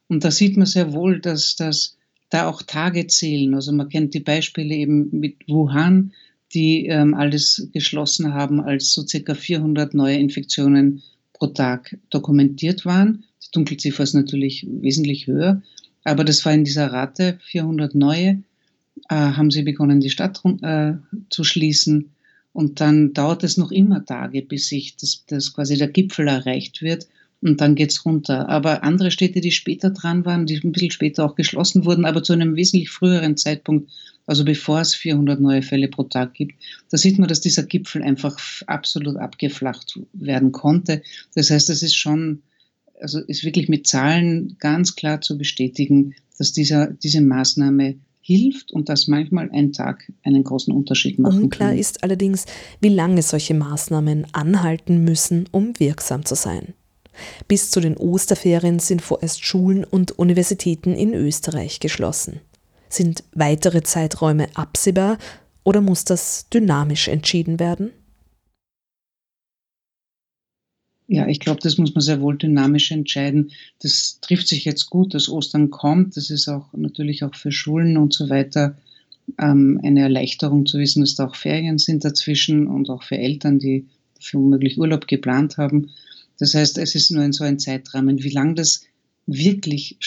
Und 0.08 0.24
da 0.24 0.30
sieht 0.30 0.56
man 0.56 0.66
sehr 0.66 0.92
wohl, 0.92 1.20
dass 1.20 1.54
das 1.56 1.96
da 2.30 2.48
auch 2.48 2.62
Tage 2.62 3.06
zählen. 3.08 3.54
Also 3.54 3.72
man 3.72 3.88
kennt 3.88 4.14
die 4.14 4.20
Beispiele 4.20 4.74
eben 4.74 5.10
mit 5.10 5.36
Wuhan, 5.48 6.12
die 6.54 6.86
ähm, 6.86 7.14
alles 7.14 7.68
geschlossen 7.72 8.32
haben, 8.32 8.60
als 8.60 8.92
so 8.92 9.06
circa 9.06 9.34
400 9.34 9.94
neue 9.94 10.16
Infektionen 10.16 11.02
pro 11.32 11.48
Tag 11.48 11.96
dokumentiert 12.10 12.84
waren. 12.84 13.24
Die 13.42 13.50
Dunkelziffer 13.52 14.02
ist 14.02 14.14
natürlich 14.14 14.66
wesentlich 14.68 15.26
höher, 15.26 15.62
aber 16.04 16.24
das 16.24 16.44
war 16.44 16.52
in 16.52 16.64
dieser 16.64 16.92
Rate 16.92 17.38
400 17.42 17.94
neue. 17.94 18.42
Äh, 19.08 19.14
haben 19.14 19.50
sie 19.50 19.62
begonnen, 19.62 20.00
die 20.00 20.10
Stadt 20.10 20.40
äh, 20.62 20.94
zu 21.30 21.44
schließen. 21.44 22.10
Und 22.52 22.80
dann 22.80 23.12
dauert 23.12 23.44
es 23.44 23.56
noch 23.56 23.70
immer 23.70 24.04
Tage, 24.04 24.42
bis 24.42 24.68
sich 24.68 24.96
das, 24.96 25.24
das 25.28 25.52
quasi 25.52 25.76
der 25.76 25.88
Gipfel 25.88 26.26
erreicht 26.26 26.82
wird 26.82 27.06
und 27.42 27.60
dann 27.60 27.74
geht's 27.74 28.04
runter. 28.04 28.48
Aber 28.48 28.82
andere 28.82 29.10
Städte, 29.10 29.40
die 29.40 29.50
später 29.50 29.90
dran 29.90 30.24
waren, 30.24 30.46
die 30.46 30.60
ein 30.62 30.72
bisschen 30.72 30.90
später 30.90 31.24
auch 31.24 31.34
geschlossen 31.34 31.84
wurden, 31.84 32.04
aber 32.04 32.22
zu 32.22 32.32
einem 32.32 32.56
wesentlich 32.56 32.90
früheren 32.90 33.36
Zeitpunkt, 33.36 33.90
also 34.26 34.44
bevor 34.44 34.80
es 34.80 34.94
400 34.94 35.40
neue 35.40 35.62
Fälle 35.62 35.88
pro 35.88 36.04
Tag 36.04 36.34
gibt, 36.34 36.54
da 36.90 36.96
sieht 36.96 37.18
man, 37.18 37.28
dass 37.28 37.40
dieser 37.40 37.64
Gipfel 37.64 38.02
einfach 38.02 38.38
absolut 38.66 39.16
abgeflacht 39.16 39.98
werden 40.12 40.52
konnte. 40.52 41.02
Das 41.34 41.50
heißt, 41.50 41.70
es 41.70 41.82
ist 41.82 41.96
schon, 41.96 42.42
also 43.00 43.20
ist 43.20 43.44
wirklich 43.44 43.68
mit 43.68 43.86
Zahlen 43.86 44.56
ganz 44.58 44.94
klar 44.94 45.20
zu 45.20 45.38
bestätigen, 45.38 46.14
dass 46.38 46.52
dieser, 46.52 46.88
diese 46.88 47.22
Maßnahme 47.22 47.96
hilft 48.20 48.70
und 48.70 48.88
dass 48.88 49.08
manchmal 49.08 49.50
ein 49.50 49.72
Tag 49.72 50.12
einen 50.22 50.44
großen 50.44 50.72
Unterschied 50.72 51.18
machen 51.18 51.44
Unklar 51.44 51.70
kann. 51.70 51.78
ist 51.78 52.04
allerdings, 52.04 52.44
wie 52.80 52.90
lange 52.90 53.22
solche 53.22 53.54
Maßnahmen 53.54 54.26
anhalten 54.32 55.02
müssen, 55.02 55.48
um 55.50 55.78
wirksam 55.80 56.24
zu 56.24 56.34
sein. 56.34 56.74
Bis 57.48 57.70
zu 57.70 57.80
den 57.80 57.96
Osterferien 57.96 58.78
sind 58.78 59.02
vorerst 59.02 59.44
Schulen 59.44 59.84
und 59.84 60.18
Universitäten 60.18 60.94
in 60.94 61.14
Österreich 61.14 61.80
geschlossen. 61.80 62.40
Sind 62.88 63.24
weitere 63.32 63.82
Zeiträume 63.82 64.48
absehbar 64.54 65.18
oder 65.64 65.80
muss 65.80 66.04
das 66.04 66.48
dynamisch 66.48 67.08
entschieden 67.08 67.60
werden? 67.60 67.92
Ja, 71.12 71.26
ich 71.26 71.40
glaube, 71.40 71.58
das 71.60 71.76
muss 71.76 71.92
man 71.92 72.02
sehr 72.02 72.20
wohl 72.20 72.38
dynamisch 72.38 72.92
entscheiden. 72.92 73.50
Das 73.82 74.18
trifft 74.20 74.46
sich 74.46 74.64
jetzt 74.64 74.90
gut, 74.90 75.12
dass 75.12 75.28
Ostern 75.28 75.70
kommt. 75.70 76.16
Das 76.16 76.30
ist 76.30 76.46
auch 76.46 76.72
natürlich 76.72 77.24
auch 77.24 77.34
für 77.34 77.50
Schulen 77.50 77.96
und 77.96 78.12
so 78.14 78.28
weiter 78.28 78.76
ähm, 79.38 79.80
eine 79.82 80.02
Erleichterung 80.02 80.66
zu 80.66 80.78
wissen, 80.78 81.00
dass 81.00 81.16
da 81.16 81.26
auch 81.26 81.34
Ferien 81.34 81.78
sind 81.78 82.04
dazwischen 82.04 82.68
und 82.68 82.90
auch 82.90 83.02
für 83.02 83.18
Eltern, 83.18 83.58
die 83.58 83.86
für 84.20 84.38
womöglich 84.38 84.78
Urlaub 84.78 85.08
geplant 85.08 85.56
haben. 85.56 85.90
Das 86.40 86.54
heißt, 86.54 86.78
es 86.78 86.94
ist 86.94 87.10
nur 87.10 87.22
in 87.22 87.32
so 87.32 87.44
ein 87.44 87.58
Zeitrahmen. 87.58 88.22
Wie 88.22 88.30
lange 88.30 88.54
das 88.54 88.82
wirklich 89.26 89.98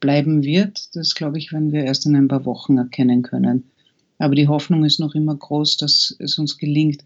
bleiben 0.00 0.42
wird, 0.42 0.96
das 0.96 1.14
glaube 1.14 1.38
ich, 1.38 1.52
werden 1.52 1.72
wir 1.72 1.84
erst 1.84 2.06
in 2.06 2.16
ein 2.16 2.28
paar 2.28 2.46
Wochen 2.46 2.78
erkennen 2.78 3.22
können. 3.22 3.64
Aber 4.18 4.34
die 4.34 4.48
Hoffnung 4.48 4.84
ist 4.84 5.00
noch 5.00 5.14
immer 5.14 5.34
groß, 5.34 5.76
dass 5.76 6.16
es 6.20 6.38
uns 6.38 6.56
gelingt, 6.56 7.04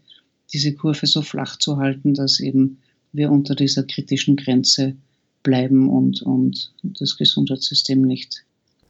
diese 0.53 0.73
Kurve 0.73 1.07
so 1.07 1.21
flach 1.21 1.57
zu 1.57 1.77
halten, 1.77 2.13
dass 2.13 2.39
eben 2.39 2.77
wir 3.11 3.31
unter 3.31 3.55
dieser 3.55 3.83
kritischen 3.83 4.37
Grenze 4.37 4.95
bleiben 5.43 5.89
und, 5.89 6.21
und 6.21 6.71
das 6.83 7.17
Gesundheitssystem 7.17 8.01
nicht 8.01 8.45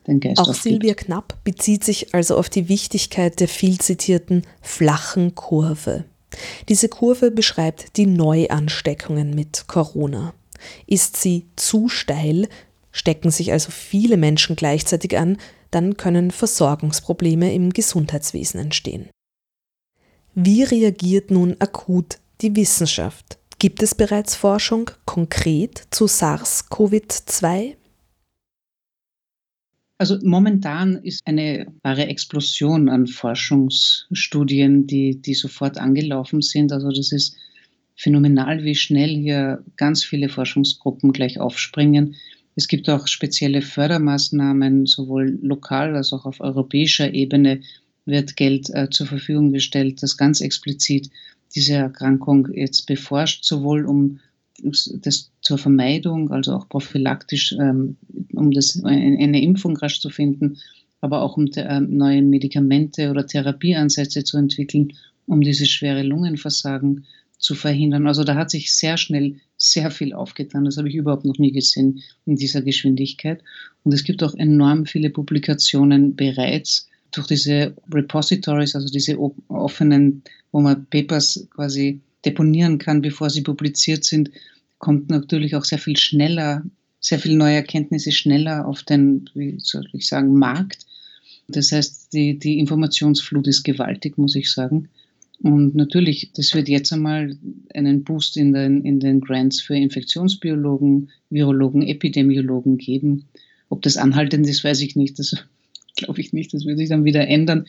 den 0.06 0.20
Geist 0.20 0.40
Auch 0.40 0.50
aufgibt. 0.50 0.64
Silvia 0.64 0.94
Knapp 0.96 1.44
bezieht 1.44 1.84
sich 1.84 2.14
also 2.14 2.36
auf 2.36 2.50
die 2.50 2.68
Wichtigkeit 2.68 3.40
der 3.40 3.48
viel 3.48 3.80
zitierten 3.80 4.44
flachen 4.62 5.34
Kurve. 5.34 6.06
Diese 6.70 6.90
Kurve 6.90 7.32
beschreibt 7.32 7.98
die 7.98 8.06
Neuansteckungen 8.06 9.34
mit 9.34 9.66
Corona. 9.68 10.34
Ist 10.88 11.18
sie 11.18 11.48
zu 11.56 11.90
steil, 11.90 12.48
stecken 12.92 13.32
sich 13.32 13.52
also 13.52 13.72
viele 13.72 14.18
Menschen 14.18 14.56
gleichzeitig 14.56 15.18
an, 15.18 15.38
dann 15.72 15.98
können 15.98 16.32
Versorgungsprobleme 16.32 17.54
im 17.54 17.72
Gesundheitswesen 17.72 18.60
entstehen. 18.60 19.10
Wie 20.34 20.64
reagiert 20.64 21.32
nun 21.32 21.56
akut 21.60 22.20
die 22.42 22.56
Wissenschaft? 22.56 23.38
Gibt 23.60 23.84
es 23.84 23.96
bereits 23.96 24.36
Forschung 24.36 24.92
konkret 25.06 25.84
zu 25.92 26.06
SARS-CoV-2? 26.06 27.76
Also 30.02 30.18
momentan 30.24 30.96
ist 31.04 31.22
eine 31.26 31.68
wahre 31.84 32.08
Explosion 32.08 32.90
an 32.90 33.06
Forschungsstudien, 33.06 34.88
die, 34.88 35.22
die 35.22 35.36
sofort 35.36 35.78
angelaufen 35.78 36.42
sind. 36.42 36.72
Also 36.72 36.90
das 36.90 37.12
ist 37.12 37.36
phänomenal, 37.96 38.64
wie 38.64 38.74
schnell 38.74 39.12
hier 39.12 39.64
ganz 39.78 40.04
viele 40.04 40.28
Forschungsgruppen 40.28 41.12
gleich 41.12 41.40
aufspringen. 41.40 42.16
Es 42.56 42.68
gibt 42.68 42.90
auch 42.90 43.06
spezielle 43.06 43.62
Fördermaßnahmen, 43.62 44.88
sowohl 44.88 45.38
lokal 45.44 45.96
als 45.96 46.14
auch 46.14 46.26
auf 46.26 46.42
europäischer 46.42 47.14
Ebene 47.14 47.62
wird 48.06 48.36
Geld 48.36 48.72
äh, 48.74 48.90
zur 48.90 49.06
Verfügung 49.06 49.54
gestellt, 49.54 50.02
das 50.02 50.18
ganz 50.18 50.42
explizit 50.42 51.12
diese 51.54 51.76
Erkrankung 51.76 52.48
jetzt 52.52 52.88
beforscht, 52.88 53.46
sowohl 53.46 53.86
um 53.86 54.20
das 54.64 55.32
zur 55.42 55.58
Vermeidung, 55.58 56.32
also 56.32 56.54
auch 56.54 56.70
prophylaktisch, 56.70 57.54
ähm, 57.60 57.98
um 58.34 58.52
das, 58.52 58.84
eine 58.84 59.42
Impfung 59.42 59.76
rasch 59.78 60.00
zu 60.00 60.10
finden, 60.10 60.58
aber 61.02 61.22
auch 61.22 61.38
um 61.38 61.48
äh, 61.56 61.80
neue 61.80 62.22
Medikamente 62.22 63.10
oder 63.10 63.26
Therapieansätze 63.26 64.24
zu 64.24 64.38
entwickeln, 64.38 64.94
um 65.26 65.42
dieses 65.42 65.70
schwere 65.70 66.04
Lungenversagen 66.04 67.06
zu 67.38 67.56
verhindern. 67.56 68.08
Also 68.08 68.24
da 68.24 68.36
hat 68.36 68.52
sich 68.52 68.74
sehr 68.74 68.98
schnell 68.98 69.38
sehr 69.58 69.92
viel 69.92 70.14
aufgetan. 70.14 70.66
Das 70.66 70.78
habe 70.78 70.90
ich 70.90 70.96
überhaupt 70.96 71.26
noch 71.26 71.38
nie 71.38 71.52
gesehen 71.52 72.02
in 72.26 72.36
dieser 72.36 72.62
Geschwindigkeit. 72.62 73.44
Und 73.84 73.94
es 73.94 74.04
gibt 74.04 74.24
auch 74.24 74.36
enorm 74.36 74.86
viele 74.86 75.10
Publikationen 75.10 76.16
bereits 76.16 76.88
durch 77.12 77.28
diese 77.28 77.76
Repositories, 77.94 78.76
also 78.76 78.88
diese 78.88 79.18
offenen, 79.50 80.24
wo 80.52 80.62
man 80.62 80.86
Papers 80.86 81.48
quasi 81.54 82.00
deponieren 82.26 82.78
kann, 82.78 83.02
bevor 83.02 83.30
sie 83.30 83.42
publiziert 83.42 84.04
sind, 84.04 84.32
kommt 84.78 85.10
natürlich 85.10 85.56
auch 85.56 85.64
sehr 85.64 85.78
viel 85.78 85.98
schneller, 85.98 86.64
sehr 87.00 87.20
viel 87.20 87.36
neue 87.36 87.56
Erkenntnisse 87.56 88.12
schneller 88.12 88.68
auf 88.68 88.84
den, 88.84 89.30
wie 89.34 89.56
soll 89.60 89.88
ich 89.94 90.08
sagen, 90.08 90.38
Markt. 90.38 90.86
Das 91.48 91.72
heißt, 91.72 92.14
die, 92.14 92.38
die 92.38 92.60
Informationsflut 92.60 93.48
ist 93.48 93.64
gewaltig, 93.64 94.18
muss 94.18 94.36
ich 94.36 94.52
sagen. 94.52 94.90
Und 95.44 95.76
natürlich, 95.76 96.32
das 96.36 96.54
wird 96.54 96.70
jetzt 96.70 96.94
einmal 96.94 97.36
einen 97.74 98.04
Boost 98.04 98.38
in 98.38 98.54
den, 98.54 98.84
in 98.86 99.00
den 99.00 99.22
Grants 99.22 99.60
für 99.60 99.76
Infektionsbiologen, 99.76 101.10
Virologen, 101.32 101.82
Epidemiologen 101.82 102.78
geben. 102.78 103.26
Ob 103.70 103.82
das 103.82 103.98
anhaltend 103.98 104.48
ist, 104.48 104.64
weiß 104.64 104.82
ich 104.82 104.96
nicht. 104.96 105.18
Das 105.18 105.34
glaube 105.96 106.22
ich 106.22 106.34
nicht. 106.34 106.54
Das 106.54 106.66
wird 106.66 106.78
sich 106.78 106.90
dann 106.90 107.06
wieder 107.06 107.28
ändern 107.28 107.66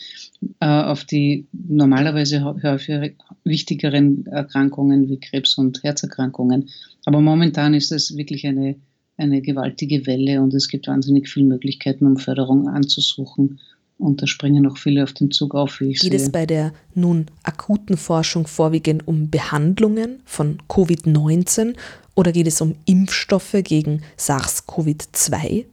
äh, 0.60 0.66
auf 0.66 1.04
die 1.04 1.46
normalerweise 1.52 2.44
häufig 2.44 3.14
wichtigeren 3.44 4.26
Erkrankungen 4.26 5.08
wie 5.08 5.18
Krebs 5.18 5.58
und 5.58 5.82
Herzerkrankungen. 5.82 6.68
Aber 7.04 7.20
momentan 7.20 7.74
ist 7.74 7.90
das 7.90 8.16
wirklich 8.16 8.46
eine, 8.46 8.76
eine 9.16 9.42
gewaltige 9.42 10.06
Welle 10.06 10.40
und 10.40 10.54
es 10.54 10.68
gibt 10.68 10.88
wahnsinnig 10.88 11.28
viele 11.28 11.46
Möglichkeiten, 11.46 12.06
um 12.06 12.16
Förderung 12.16 12.68
anzusuchen. 12.68 13.58
Und 13.98 14.20
da 14.20 14.26
springen 14.26 14.66
auch 14.66 14.78
viele 14.78 15.04
auf 15.04 15.12
den 15.12 15.30
Zug 15.30 15.54
auf, 15.54 15.80
wie 15.80 15.90
ich 15.90 16.00
Geht 16.00 16.10
sehe. 16.10 16.20
es 16.20 16.32
bei 16.32 16.44
der 16.44 16.72
nun 16.94 17.26
akuten 17.44 17.96
Forschung 17.96 18.48
vorwiegend 18.48 19.06
um 19.06 19.30
Behandlungen 19.30 20.20
von 20.24 20.58
Covid-19 20.68 21.74
oder 22.16 22.32
geht 22.32 22.48
es 22.48 22.60
um 22.60 22.74
Impfstoffe 22.84 23.56
gegen 23.62 24.02
SARS-CoV-2? 24.18 25.66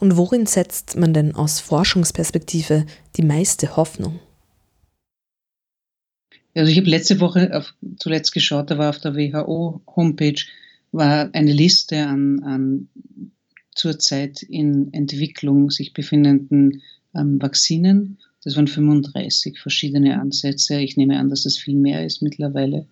Und 0.00 0.16
worin 0.16 0.46
setzt 0.46 0.96
man 0.96 1.14
denn 1.14 1.34
aus 1.34 1.60
Forschungsperspektive 1.60 2.86
die 3.16 3.22
meiste 3.22 3.76
Hoffnung? 3.76 4.20
Also 6.54 6.70
ich 6.70 6.78
habe 6.78 6.88
letzte 6.88 7.20
Woche 7.20 7.56
auf, 7.56 7.74
zuletzt 7.98 8.32
geschaut, 8.32 8.70
da 8.70 8.78
war 8.78 8.90
auf 8.90 9.00
der 9.00 9.16
WHO-Homepage 9.16 10.40
eine 10.92 11.52
Liste 11.52 12.06
an, 12.06 12.42
an 12.44 12.88
zurzeit 13.74 14.42
in 14.42 14.92
Entwicklung 14.92 15.70
sich 15.70 15.92
befindenden 15.92 16.82
ähm, 17.14 17.42
Vakzinen. 17.42 18.18
Das 18.44 18.56
waren 18.56 18.68
35 18.68 19.58
verschiedene 19.58 20.20
Ansätze. 20.20 20.78
Ich 20.78 20.96
nehme 20.96 21.18
an, 21.18 21.30
dass 21.30 21.46
es 21.46 21.58
viel 21.58 21.76
mehr 21.76 22.04
ist 22.04 22.22
mittlerweile. 22.22 22.86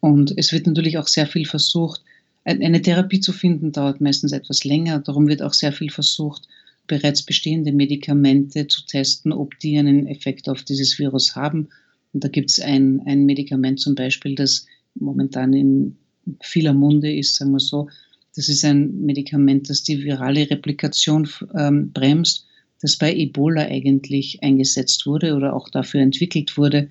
Und 0.00 0.34
es 0.36 0.52
wird 0.52 0.66
natürlich 0.66 0.98
auch 0.98 1.08
sehr 1.08 1.26
viel 1.26 1.46
versucht. 1.46 2.02
Eine 2.44 2.82
Therapie 2.82 3.20
zu 3.20 3.32
finden 3.32 3.72
dauert 3.72 4.00
meistens 4.00 4.32
etwas 4.32 4.64
länger. 4.64 5.00
Darum 5.00 5.28
wird 5.28 5.42
auch 5.42 5.54
sehr 5.54 5.72
viel 5.72 5.90
versucht, 5.90 6.46
bereits 6.86 7.22
bestehende 7.22 7.72
Medikamente 7.72 8.66
zu 8.66 8.84
testen, 8.84 9.32
ob 9.32 9.58
die 9.60 9.78
einen 9.78 10.06
Effekt 10.06 10.48
auf 10.48 10.62
dieses 10.62 10.98
Virus 10.98 11.34
haben. 11.34 11.68
Und 12.12 12.22
da 12.22 12.28
gibt 12.28 12.50
es 12.50 12.60
ein, 12.60 13.00
ein 13.06 13.24
Medikament 13.24 13.80
zum 13.80 13.94
Beispiel, 13.94 14.34
das 14.34 14.66
momentan 14.94 15.54
in 15.54 15.96
vieler 16.42 16.74
Munde 16.74 17.14
ist, 17.14 17.36
sagen 17.36 17.52
wir 17.52 17.60
so. 17.60 17.88
Das 18.36 18.48
ist 18.48 18.64
ein 18.64 19.00
Medikament, 19.00 19.70
das 19.70 19.82
die 19.82 20.04
virale 20.04 20.50
Replikation 20.50 21.28
ähm, 21.56 21.92
bremst, 21.92 22.46
das 22.80 22.96
bei 22.96 23.14
Ebola 23.14 23.62
eigentlich 23.62 24.42
eingesetzt 24.42 25.06
wurde 25.06 25.34
oder 25.34 25.54
auch 25.54 25.70
dafür 25.70 26.00
entwickelt 26.00 26.58
wurde 26.58 26.90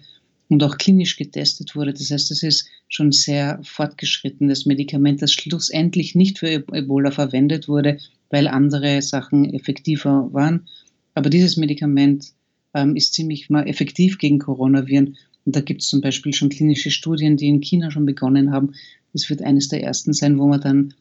und 0.50 0.64
auch 0.64 0.78
klinisch 0.78 1.18
getestet 1.18 1.76
wurde. 1.76 1.94
Das 1.94 2.12
heißt, 2.12 2.32
es 2.32 2.44
ist 2.44 2.68
schon 2.88 3.12
sehr 3.12 3.60
fortgeschrittenes 3.64 4.66
Medikament, 4.66 5.22
das 5.22 5.34
schlussendlich 5.34 6.16
nicht 6.16 6.40
für 6.40 6.48
Ebola 6.48 7.12
verwendet 7.12 7.68
wurde, 7.68 7.98
weil 8.30 8.48
andere 8.48 9.02
Sachen 9.02 9.54
effektiver 9.54 10.30
waren. 10.32 10.68
Aber 11.16 11.30
dieses 11.30 11.58
Medikament 11.58 12.34
ähm, 12.74 12.96
ist 12.96 13.14
ziemlich 13.14 13.50
mal 13.50 13.68
effektiv 13.68 14.18
gegen 14.18 14.40
Coronaviren. 14.40 15.18
Und 15.46 15.56
da 15.56 15.62
gibt 15.62 15.82
es 15.82 15.88
zum 15.88 16.02
Beispiel 16.02 16.34
schon 16.34 16.50
klinische 16.50 16.92
Studien, 16.92 17.38
die 17.38 17.48
in 17.48 17.62
China 17.62 17.92
schon 17.92 18.06
begonnen 18.06 18.52
haben. 18.52 18.74
Das 19.12 19.30
wird 19.30 19.42
eines 19.42 19.68
der 19.68 19.84
ersten 19.84 20.14
sein, 20.14 20.40
wo 20.40 20.48
man 20.48 20.62
dann 20.62 20.94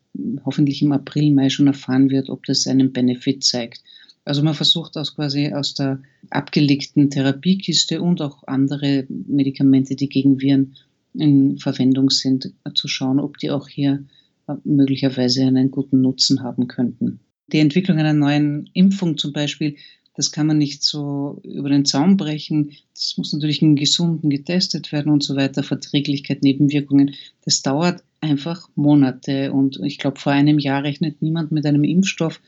hoffentlich 0.45 0.83
im 0.83 0.93
April, 0.93 1.33
Mai 1.33 1.49
schon 1.49 1.67
erfahren 1.67 2.11
wird, 2.11 2.29
ob 2.29 2.45
das 2.45 2.67
einen 2.67 2.93
Benefit 2.93 3.45
zeigt. 3.45 3.83
Also 4.25 4.43
man 4.43 4.55
versucht 4.55 4.97
aus 4.97 5.15
quasi 5.15 5.53
aus 5.53 5.75
der 5.75 6.01
abgelegten 6.31 7.11
Therapiekiste 7.11 8.01
und 8.01 8.21
auch 8.23 8.45
andere 8.47 9.05
Medikamente, 9.09 9.97
die 9.97 10.09
gegen 10.09 10.41
Viren 10.41 10.77
in 11.15 11.59
Verwendung 11.59 12.11
sind, 12.11 12.53
zu 12.75 12.89
schauen, 12.89 13.21
ob 13.21 13.39
die 13.39 13.51
auch 13.51 13.69
hier 13.69 14.05
äh, 14.47 14.55
möglicherweise 14.65 15.43
einen 15.43 15.71
guten 15.71 16.01
Nutzen 16.01 16.43
haben 16.43 16.69
könnten. 16.69 17.21
Die 17.53 17.59
Entwicklung 17.59 17.99
einer 17.99 18.15
neuen 18.15 18.71
Impfung 18.73 19.19
zum 19.19 19.33
Beispiel, 19.33 19.77
das 20.15 20.31
kann 20.31 20.47
man 20.47 20.59
nicht 20.59 20.83
so 20.83 21.41
über 21.43 21.71
den 21.71 21.85
Zaun 21.85 22.17
brechen. 22.17 22.73
Das 22.95 23.15
muss 23.17 23.33
natürlich 23.33 23.63
in 23.63 23.77
Gesunden 23.77 24.31
getestet 24.31 24.93
werden 24.93 25.11
und 25.11 25.23
so 25.23 25.37
weiter. 25.37 25.63
Verträglichkeit, 25.63 26.43
Nebenwirkungen. 26.43 27.15
Das 27.45 27.63
dauert 27.63 28.03
einfach 28.21 28.69
Monate. 28.75 29.53
Und 29.53 29.81
ich 29.83 29.99
glaube, 29.99 30.21
vor 30.21 30.33
einem 30.33 30.59
Jahr 30.59 30.83
rechnet 30.83 31.23
niemand 31.23 31.51
mit 31.51 31.65
einem 31.65 31.85
Impfstoff, 31.85 32.41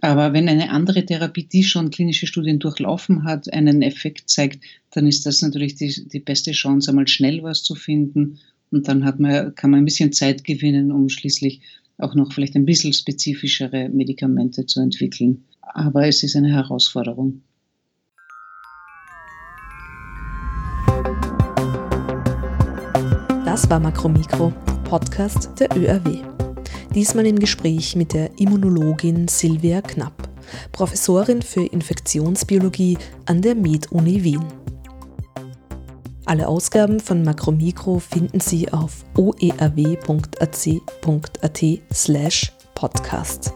aber 0.00 0.32
wenn 0.32 0.48
eine 0.48 0.70
andere 0.70 1.04
Therapie, 1.04 1.44
die 1.44 1.62
schon 1.62 1.90
klinische 1.90 2.26
Studien 2.26 2.58
durchlaufen 2.58 3.24
hat, 3.24 3.52
einen 3.52 3.82
Effekt 3.82 4.30
zeigt, 4.30 4.64
dann 4.92 5.06
ist 5.06 5.26
das 5.26 5.42
natürlich 5.42 5.74
die, 5.74 6.08
die 6.08 6.20
beste 6.20 6.52
Chance, 6.52 6.90
einmal 6.90 7.08
schnell 7.08 7.42
was 7.42 7.62
zu 7.62 7.74
finden. 7.74 8.38
Und 8.70 8.88
dann 8.88 9.04
hat 9.04 9.20
man, 9.20 9.54
kann 9.54 9.70
man 9.70 9.80
ein 9.80 9.84
bisschen 9.84 10.12
Zeit 10.12 10.44
gewinnen, 10.44 10.90
um 10.90 11.08
schließlich 11.08 11.60
auch 11.98 12.14
noch 12.14 12.32
vielleicht 12.32 12.56
ein 12.56 12.64
bisschen 12.64 12.92
spezifischere 12.92 13.90
Medikamente 13.90 14.64
zu 14.64 14.80
entwickeln. 14.80 15.44
Aber 15.60 16.06
es 16.06 16.22
ist 16.22 16.34
eine 16.34 16.50
Herausforderung. 16.50 17.42
Das 23.44 23.68
war 23.68 23.80
Makromikro, 23.80 24.52
Podcast 24.84 25.50
der 25.58 25.76
ÖRW. 25.76 26.49
Diesmal 26.94 27.26
im 27.26 27.38
Gespräch 27.38 27.94
mit 27.94 28.14
der 28.14 28.30
Immunologin 28.40 29.28
Silvia 29.28 29.80
Knapp, 29.80 30.28
Professorin 30.72 31.40
für 31.40 31.64
Infektionsbiologie 31.64 32.98
an 33.26 33.40
der 33.42 33.54
Med-Uni 33.54 34.24
Wien. 34.24 34.44
Alle 36.26 36.48
Ausgaben 36.48 36.98
von 36.98 37.22
Makromikro 37.22 38.00
finden 38.00 38.40
Sie 38.40 38.72
auf 38.72 39.04
oerw.ac.at 39.16 39.98
slash 41.92 42.52
podcast. 42.74 43.52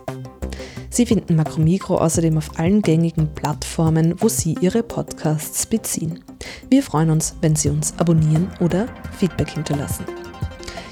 Sie 0.91 1.07
finden 1.07 1.35
Makromikro 1.35 1.97
außerdem 1.99 2.39
auf 2.39 2.57
allen 2.61 2.83
gängigen 2.83 3.35
Plattformen, 3.35 4.15
wo 4.21 4.29
Sie 4.29 4.55
Ihre 4.61 4.85
Podcasts 4.85 5.67
beziehen. 5.67 6.23
Wir 6.71 6.85
freuen 6.85 7.11
uns, 7.11 7.35
wenn 7.41 7.57
Sie 7.57 7.69
uns 7.69 7.95
abonnieren 7.99 8.49
oder 8.61 8.87
Feedback 9.19 9.51
hinterlassen. 9.51 10.05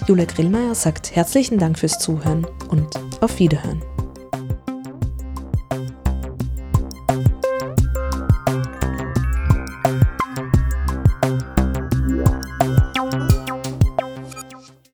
Julia 0.06 0.24
Grillmeier 0.24 0.74
sagt 0.74 1.14
herzlichen 1.14 1.58
Dank 1.58 1.78
fürs 1.78 1.98
Zuhören 1.98 2.46
und 2.68 2.98
auf 3.20 3.38
Wiederhören. 3.38 3.82